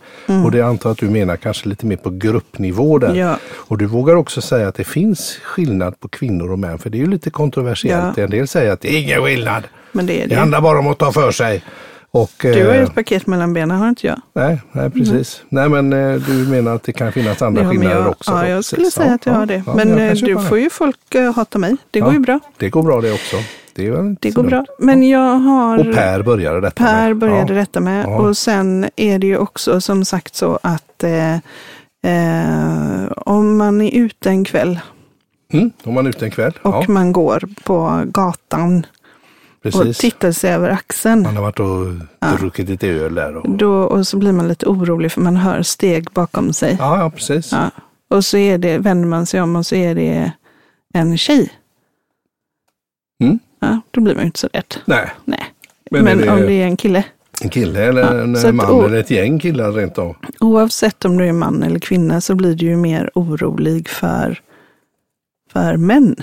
Och 0.45 0.51
det 0.51 0.61
antar 0.61 0.91
att 0.91 0.97
du 0.97 1.09
menar 1.09 1.35
kanske 1.37 1.69
lite 1.69 1.85
mer 1.85 1.95
på 1.97 2.09
gruppnivå 2.09 2.97
där. 2.97 3.15
Ja. 3.15 3.37
Och 3.53 3.77
du 3.77 3.85
vågar 3.85 4.15
också 4.15 4.41
säga 4.41 4.67
att 4.67 4.75
det 4.75 4.83
finns 4.83 5.37
skillnad 5.43 5.99
på 5.99 6.07
kvinnor 6.07 6.51
och 6.51 6.59
män, 6.59 6.77
för 6.79 6.89
det 6.89 6.97
är 6.97 6.99
ju 6.99 7.07
lite 7.09 7.29
kontroversiellt. 7.29 8.17
Ja. 8.17 8.23
En 8.23 8.29
del 8.29 8.47
säger 8.47 8.71
att 8.71 8.81
det 8.81 8.93
är 8.95 9.01
ingen 9.01 9.21
skillnad. 9.23 9.63
Men 9.91 10.05
det 10.05 10.13
är 10.17 10.21
Det 10.27 10.35
det. 10.35 10.39
handlar 10.39 10.61
bara 10.61 10.79
om 10.79 10.87
att 10.87 10.97
ta 10.97 11.11
för 11.11 11.31
sig. 11.31 11.63
Och, 12.13 12.31
Du 12.41 12.47
har 12.65 12.73
ju 12.73 12.79
eh, 12.79 12.83
ett 12.83 12.95
paket 12.95 13.27
mellan 13.27 13.53
benen, 13.53 13.77
har 13.79 13.89
inte 13.89 14.07
jag? 14.07 14.21
Nej, 14.33 14.61
nej 14.71 14.89
precis. 14.89 15.41
Nej 15.49 15.69
men 15.69 15.93
eh, 15.93 16.13
du 16.21 16.33
menar 16.47 16.75
att 16.75 16.83
det 16.83 16.93
kan 16.93 17.11
finnas 17.11 17.41
andra 17.41 17.63
Ja, 17.63 17.69
skillnader 17.69 17.95
jag, 17.99 18.09
också? 18.09 18.31
Ja, 18.31 18.41
då, 18.41 18.47
jag 18.47 18.57
precis. 18.57 18.67
skulle 18.71 18.91
säga 18.91 19.07
Ja, 19.07 19.13
att 19.15 19.25
jag 19.25 19.35
ja, 19.35 19.39
har 19.39 19.45
det. 19.45 19.63
ja, 19.67 19.73
Men 19.75 19.97
eh, 19.99 20.13
du 20.13 20.39
får 20.39 20.59
ju 20.59 20.69
folk 20.69 21.15
hata 21.35 21.59
mig. 21.59 21.75
Det 21.91 21.99
går 21.99 22.13
ju 22.13 22.19
bra. 22.19 22.39
Det 22.57 22.69
går 22.69 22.83
bra 22.83 23.01
det 23.01 23.13
också. 23.13 23.35
Det, 23.75 23.87
är 23.87 24.15
Det 24.19 24.29
går 24.31 24.43
bra. 24.43 24.65
Men 24.79 25.09
jag 25.09 25.35
har... 25.35 25.77
Och 25.89 25.95
Per 25.95 26.21
började 26.23 26.61
detta 26.61 26.83
Per 26.83 27.07
med. 27.07 27.17
började 27.17 27.53
ja. 27.53 27.59
detta 27.59 27.79
med. 27.79 28.05
Och 28.05 28.37
sen 28.37 28.85
är 28.95 29.19
det 29.19 29.27
ju 29.27 29.37
också 29.37 29.81
som 29.81 30.05
sagt 30.05 30.35
så 30.35 30.59
att 30.63 31.03
eh, 31.03 31.33
eh, 32.05 33.11
om 33.17 33.57
man 33.57 33.81
är 33.81 33.91
ute 33.97 34.29
en 34.29 34.45
kväll 34.45 34.79
Mm, 35.53 35.71
är 35.83 35.91
man 35.91 36.07
ute 36.07 36.25
en 36.25 36.31
kväll. 36.31 36.53
och 36.61 36.73
ja, 36.73 36.83
man 36.87 37.11
går 37.11 37.43
på 37.63 38.01
gatan 38.05 38.85
och 39.65 39.71
precis. 39.71 39.97
tittar 39.97 40.31
sig 40.31 40.53
över 40.53 40.69
axeln. 40.69 41.21
Man 41.21 41.35
har 41.35 41.43
varit 41.43 41.59
och 41.59 42.37
druckit 42.39 42.69
lite 42.69 42.87
öl 42.87 43.15
där. 43.15 43.35
Och... 43.35 43.49
Då, 43.57 43.73
och 43.73 44.07
så 44.07 44.17
blir 44.17 44.31
man 44.31 44.47
lite 44.47 44.65
orolig 44.65 45.11
för 45.11 45.21
man 45.21 45.35
hör 45.37 45.61
steg 45.61 46.11
bakom 46.13 46.53
sig. 46.53 46.75
Ja, 46.79 46.99
ja, 46.99 47.09
precis. 47.09 47.51
Ja. 47.51 47.71
Och 48.09 48.25
så 48.25 48.37
är 48.37 48.57
det, 48.57 48.77
vänder 48.77 49.07
man 49.07 49.25
sig 49.25 49.41
om 49.41 49.55
och 49.55 49.65
så 49.65 49.75
är 49.75 49.95
det 49.95 50.31
en 50.93 51.17
tjej. 51.17 51.51
Mm. 53.23 53.39
Ja, 53.59 53.81
då 53.91 54.01
blir 54.01 54.13
man 54.15 54.21
ju 54.23 54.25
inte 54.25 54.39
så 54.39 54.49
rädd. 54.53 54.75
Nej, 54.85 55.09
Nej. 55.25 55.43
Men 55.91 56.03
Men, 56.03 56.17
det- 56.17 56.29
om 56.29 56.37
det 56.41 56.53
är 56.53 56.65
en 56.65 56.77
kille, 56.77 57.03
en 57.41 57.49
kille 57.49 57.83
eller 57.83 58.01
Ja, 58.01 58.47
en 58.49 58.55
man 58.55 58.69
och- 58.69 58.85
eller 58.85 58.99
ett 58.99 59.11
gäng 59.11 59.39
killar 59.39 59.71
rent 59.71 59.97
av. 59.97 60.15
oavsett 60.39 61.05
om 61.05 61.17
du 61.17 61.27
är 61.27 61.33
man 61.33 61.63
eller 61.63 61.79
kvinna, 61.79 62.21
så 62.21 62.35
blir 62.35 62.55
du 62.55 62.65
ju 62.65 62.75
mer 62.75 63.09
orolig 63.15 63.89
för, 63.89 64.39
för 65.51 65.77
män. 65.77 66.15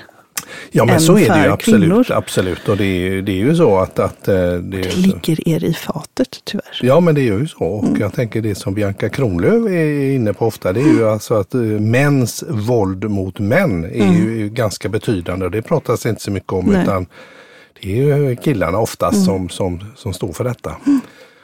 Ja, 0.72 0.84
men 0.84 1.00
så 1.00 1.18
är 1.18 1.28
det 1.28 1.44
ju 1.44 1.52
absolut. 1.52 1.80
kvinnor. 1.80 2.06
absolut. 2.12 2.68
Och 2.68 2.76
det 2.76 2.84
är, 2.84 3.22
det 3.22 3.32
är 3.32 3.36
ju 3.36 3.54
så 3.56 3.78
att, 3.78 3.98
att 3.98 4.28
eh, 4.28 4.34
det 4.34 4.60
Det 4.60 4.96
ligger 4.96 5.48
er 5.48 5.64
i 5.64 5.74
fatet 5.74 6.40
tyvärr. 6.44 6.78
Ja, 6.82 7.00
men 7.00 7.14
det 7.14 7.20
är 7.20 7.24
ju 7.38 7.48
så. 7.48 7.58
Och 7.64 7.84
Mm. 7.84 8.00
jag 8.00 8.12
tänker 8.12 8.40
det 8.42 8.54
som 8.54 8.74
Bianca 8.74 9.08
Kronlöf 9.08 9.66
är 9.70 10.14
inne 10.14 10.32
på 10.32 10.46
ofta, 10.46 10.72
det 10.72 10.80
är 10.80 10.92
ju 10.94 11.08
alltså 11.08 11.34
att 11.34 11.54
eh, 11.54 11.60
mäns 11.60 12.44
våld 12.48 13.10
mot 13.10 13.38
män 13.38 13.84
är 13.84 14.12
ju 14.12 14.48
ganska 14.48 14.88
betydande. 14.88 15.44
Och 15.44 15.50
det 15.50 15.62
pratas 15.62 16.06
inte 16.06 16.22
så 16.22 16.30
mycket 16.30 16.52
om, 16.52 16.60
Mm. 16.60 16.72
Nej. 16.72 16.82
utan 16.82 17.06
det 17.82 18.00
är 18.10 18.16
ju 18.16 18.36
killarna 18.36 18.78
oftast 18.78 19.14
Mm. 19.14 19.24
som, 19.26 19.48
som, 19.48 19.84
som 19.96 20.12
står 20.12 20.32
för 20.32 20.44
detta. 20.44 20.76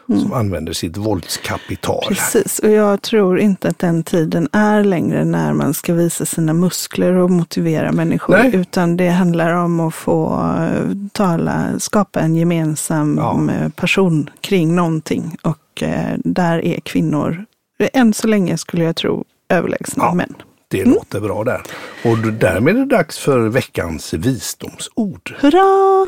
Som 0.06 0.32
använder 0.32 0.72
sitt 0.72 0.96
våldskapital. 0.96 2.04
Precis, 2.08 2.58
och 2.58 2.70
jag 2.70 3.02
tror 3.02 3.38
inte 3.40 3.68
att 3.68 3.78
den 3.78 4.02
tiden 4.02 4.48
är 4.52 4.84
längre 4.84 5.24
när 5.24 5.52
man 5.52 5.74
ska 5.74 5.94
visa 5.94 6.26
sina 6.26 6.52
muskler 6.52 7.12
och 7.12 7.30
motivera 7.30 7.92
människor. 7.92 8.36
Nej. 8.36 8.50
Utan 8.56 8.96
det 8.96 9.08
handlar 9.08 9.52
om 9.52 9.80
att 9.80 9.94
få 9.94 10.26
eh, 10.58 10.96
tala, 11.12 11.66
skapa 11.78 12.20
en 12.20 12.36
gemensam 12.36 13.16
Ja. 13.18 13.40
eh, 13.52 13.68
person 13.68 14.30
kring 14.40 14.74
någonting. 14.74 15.36
Och 15.42 15.82
eh, 15.82 16.14
där 16.24 16.64
är 16.64 16.80
kvinnor, 16.80 17.44
än 17.92 18.14
så 18.14 18.26
länge 18.26 18.58
skulle 18.58 18.84
jag 18.84 18.96
tro, 18.96 19.24
överlägsna 19.48 20.04
Ja. 20.04 20.14
män. 20.14 20.34
Det 20.68 20.80
Mm. 20.82 20.94
låter 20.94 21.20
bra 21.20 21.44
där. 21.44 21.62
Och 22.04 22.18
därmed 22.18 22.76
är 22.76 22.80
det 22.80 22.86
dags 22.96 23.18
för 23.18 23.38
veckans 23.48 24.14
visdomsord. 24.14 25.34
Hurra! 25.40 26.06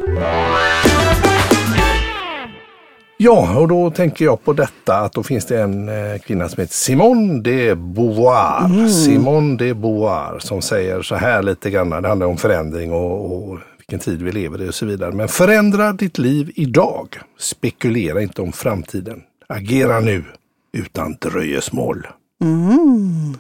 Ja, 3.21 3.59
och 3.59 3.69
då 3.69 3.91
tänker 3.91 4.25
jag 4.25 4.45
på 4.45 4.53
detta 4.53 4.97
att 4.97 5.13
då 5.13 5.23
finns 5.23 5.47
det 5.47 5.61
en 5.61 5.89
eh, 5.89 6.19
kvinna 6.19 6.49
som 6.49 6.61
heter 6.61 6.75
Simone 6.75 7.41
de 7.41 7.75
Beauvoir. 7.75 8.65
Mm. 8.65 8.89
Simone 8.89 9.57
de 9.57 9.75
Beauvoir 9.75 10.39
som 10.39 10.63
säger 10.63 11.03
så 11.03 11.15
här 11.15 11.43
lite 11.43 11.71
grann. 11.71 11.91
Det 11.91 12.09
handlar 12.09 12.27
om 12.27 12.37
förändring 12.37 12.93
och, 12.93 13.51
och 13.51 13.59
vilken 13.79 13.99
tid 13.99 14.23
vi 14.23 14.33
lever 14.33 14.63
i 14.63 14.69
och 14.69 14.75
så 14.75 14.87
vidare. 14.87 15.13
Men 15.13 15.29
förändra 15.29 15.93
ditt 15.93 16.19
liv 16.19 16.53
idag. 16.55 17.09
Spekulera 17.39 18.23
inte 18.23 18.43
om 18.43 18.53
framtiden. 18.53 19.23
Agera 19.49 20.01
nu 20.01 20.25
utan 20.73 21.17
dröjesmål. 21.21 22.07
Mm. 22.43 23.39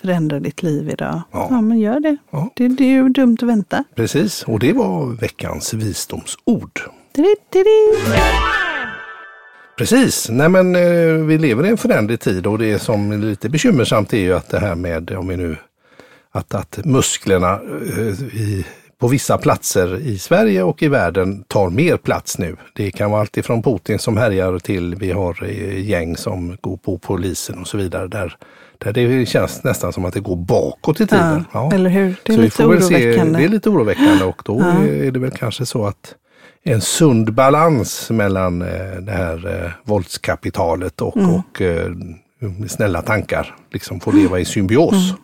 Förändra 0.00 0.40
ditt 0.40 0.62
liv 0.62 0.90
idag. 0.90 1.22
Ja. 1.32 1.46
Ja, 1.50 1.60
men 1.60 1.78
gör 1.78 2.00
det. 2.00 2.16
Ja. 2.30 2.50
det. 2.56 2.68
Det 2.68 2.84
är 2.84 2.92
ju 2.92 3.08
dumt 3.08 3.36
att 3.42 3.48
vänta. 3.48 3.84
Precis, 3.94 4.42
och 4.42 4.58
det 4.58 4.72
var 4.72 5.06
veckans 5.06 5.74
visdomsord. 5.74 6.80
Di-di-di-di. 7.14 8.55
Precis, 9.78 10.28
nej 10.30 10.48
men 10.48 10.76
eh, 10.76 11.12
vi 11.26 11.38
lever 11.38 11.66
i 11.66 11.68
en 11.68 11.76
föränderlig 11.76 12.20
tid 12.20 12.46
och 12.46 12.58
det 12.58 12.78
som 12.78 13.12
är 13.12 13.16
lite 13.18 13.48
bekymmersamt 13.48 14.12
är 14.12 14.18
ju 14.18 14.32
att 14.34 14.48
det 14.50 14.58
här 14.58 14.74
med, 14.74 15.10
om 15.10 15.28
vi 15.28 15.36
nu, 15.36 15.56
att, 16.32 16.54
att 16.54 16.78
musklerna 16.84 17.60
eh, 17.98 18.36
i, 18.36 18.66
på 19.00 19.08
vissa 19.08 19.38
platser 19.38 19.96
i 19.98 20.18
Sverige 20.18 20.62
och 20.62 20.82
i 20.82 20.88
världen 20.88 21.44
tar 21.48 21.70
mer 21.70 21.96
plats 21.96 22.38
nu. 22.38 22.56
Det 22.74 22.90
kan 22.90 23.10
vara 23.10 23.20
allt 23.20 23.36
ifrån 23.36 23.62
Putin 23.62 23.98
som 23.98 24.16
härjar 24.16 24.58
till 24.58 24.94
vi 24.94 25.12
har 25.12 25.44
eh, 25.44 25.88
gäng 25.88 26.16
som 26.16 26.56
går 26.60 26.76
på 26.76 26.98
polisen 26.98 27.58
och 27.58 27.68
så 27.68 27.76
vidare. 27.76 28.08
Där, 28.08 28.36
där 28.78 28.92
det 28.92 29.26
känns 29.26 29.64
nästan 29.64 29.92
som 29.92 30.04
att 30.04 30.14
det 30.14 30.20
går 30.20 30.36
bakåt 30.36 31.00
i 31.00 31.06
tiden. 31.06 31.44
Ja, 31.52 31.70
eller 31.74 31.90
hur? 31.90 32.14
Det 32.22 32.32
är 32.32 32.36
Så 32.36 32.42
lite 32.42 32.66
väl 32.66 32.82
se, 32.82 32.94
oroväckande. 32.94 33.38
det 33.38 33.44
är 33.44 33.48
lite 33.48 33.70
oroväckande 33.70 34.24
och 34.24 34.42
då 34.44 34.60
Ja. 34.60 34.84
är 34.84 35.10
det 35.10 35.18
väl 35.18 35.30
kanske 35.30 35.66
så 35.66 35.86
att 35.86 36.14
en 36.68 36.80
sund 36.80 37.32
balans 37.34 38.10
mellan 38.10 38.62
eh, 38.62 38.96
det 39.00 39.12
här 39.12 39.64
eh, 39.64 39.70
våldskapitalet 39.84 41.00
och, 41.00 41.16
Mm. 41.16 41.34
och 41.34 41.62
eh, 41.62 41.90
snälla 42.68 43.02
tankar 43.02 43.54
liksom 43.72 44.00
får 44.00 44.12
leva 44.12 44.40
i 44.40 44.44
symbios. 44.44 44.92
Mm. 44.94 45.16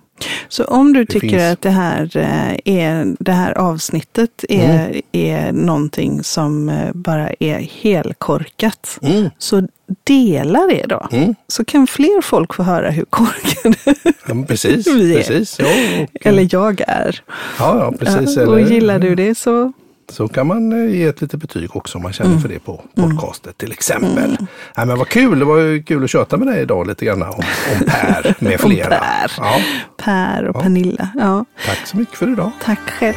Så 0.48 0.64
om 0.64 0.92
du 0.92 1.06
tycker 1.06 1.28
finns- 1.28 1.42
att 1.52 1.60
det 1.62 1.70
här, 1.70 2.16
är, 2.64 3.16
det 3.18 3.32
här 3.32 3.58
avsnittet 3.58 4.44
är, 4.48 4.84
Mm. 4.88 5.02
är 5.12 5.52
någonting 5.52 6.22
som 6.22 6.72
bara 6.94 7.30
är 7.40 7.58
helkorkat, 7.82 8.98
Mm. 9.02 9.30
så 9.38 9.62
dela 10.04 10.66
det 10.70 10.84
då. 10.88 11.08
Mm. 11.12 11.34
Så 11.48 11.64
kan 11.64 11.86
fler 11.86 12.22
folk 12.22 12.54
få 12.54 12.62
höra 12.62 12.90
hur 12.90 13.04
korkade 13.04 13.76
Ja, 14.28 14.44
precis, 14.48 14.86
Vi 14.86 15.12
är. 15.12 15.16
precis. 15.18 15.58
Ja, 15.58 15.66
och, 16.02 16.26
eller 16.26 16.48
jag 16.50 16.80
är. 16.86 17.20
ja, 17.58 17.78
ja, 17.78 17.92
precis. 17.98 18.36
Ja, 18.36 18.46
och 18.46 18.60
Eller- 18.60 18.70
gillar 18.70 18.98
du 18.98 19.14
det 19.14 19.34
så 19.34 19.72
Så 20.08 20.28
kan 20.28 20.46
man 20.46 20.72
eh, 20.72 20.94
ge 20.94 21.04
ett 21.04 21.20
litet 21.20 21.40
betyg 21.40 21.76
också 21.76 21.98
om 21.98 22.02
man 22.02 22.12
känner 22.12 22.30
Mm. 22.30 22.42
för 22.42 22.48
det 22.48 22.58
på 22.58 22.82
podcastet 22.94 23.58
till 23.58 23.72
exempel. 23.72 24.36
Nej, 24.76 24.86
men 24.86 24.98
vad 24.98 25.08
kul, 25.08 25.38
det 25.38 25.44
var 25.44 25.86
kul 25.86 26.04
att 26.04 26.10
köta 26.10 26.36
med 26.36 26.46
dig 26.48 26.62
idag 26.62 26.86
lite 26.86 27.04
grann 27.04 27.22
om, 27.22 27.28
om 27.28 27.86
Per 27.86 28.34
med 28.38 28.52
Om 28.64 28.70
flera. 28.70 28.88
Per. 28.88 29.32
Ja, 29.38 29.60
Per 29.96 30.44
och 30.48 30.56
Ja. 30.56 30.60
Pernilla. 30.62 31.08
Ja, 31.14 31.44
tack 31.66 31.86
så 31.86 31.96
mycket 31.96 32.14
för 32.18 32.32
idag. 32.32 32.50
tack 32.64 32.80
själv. 32.90 33.14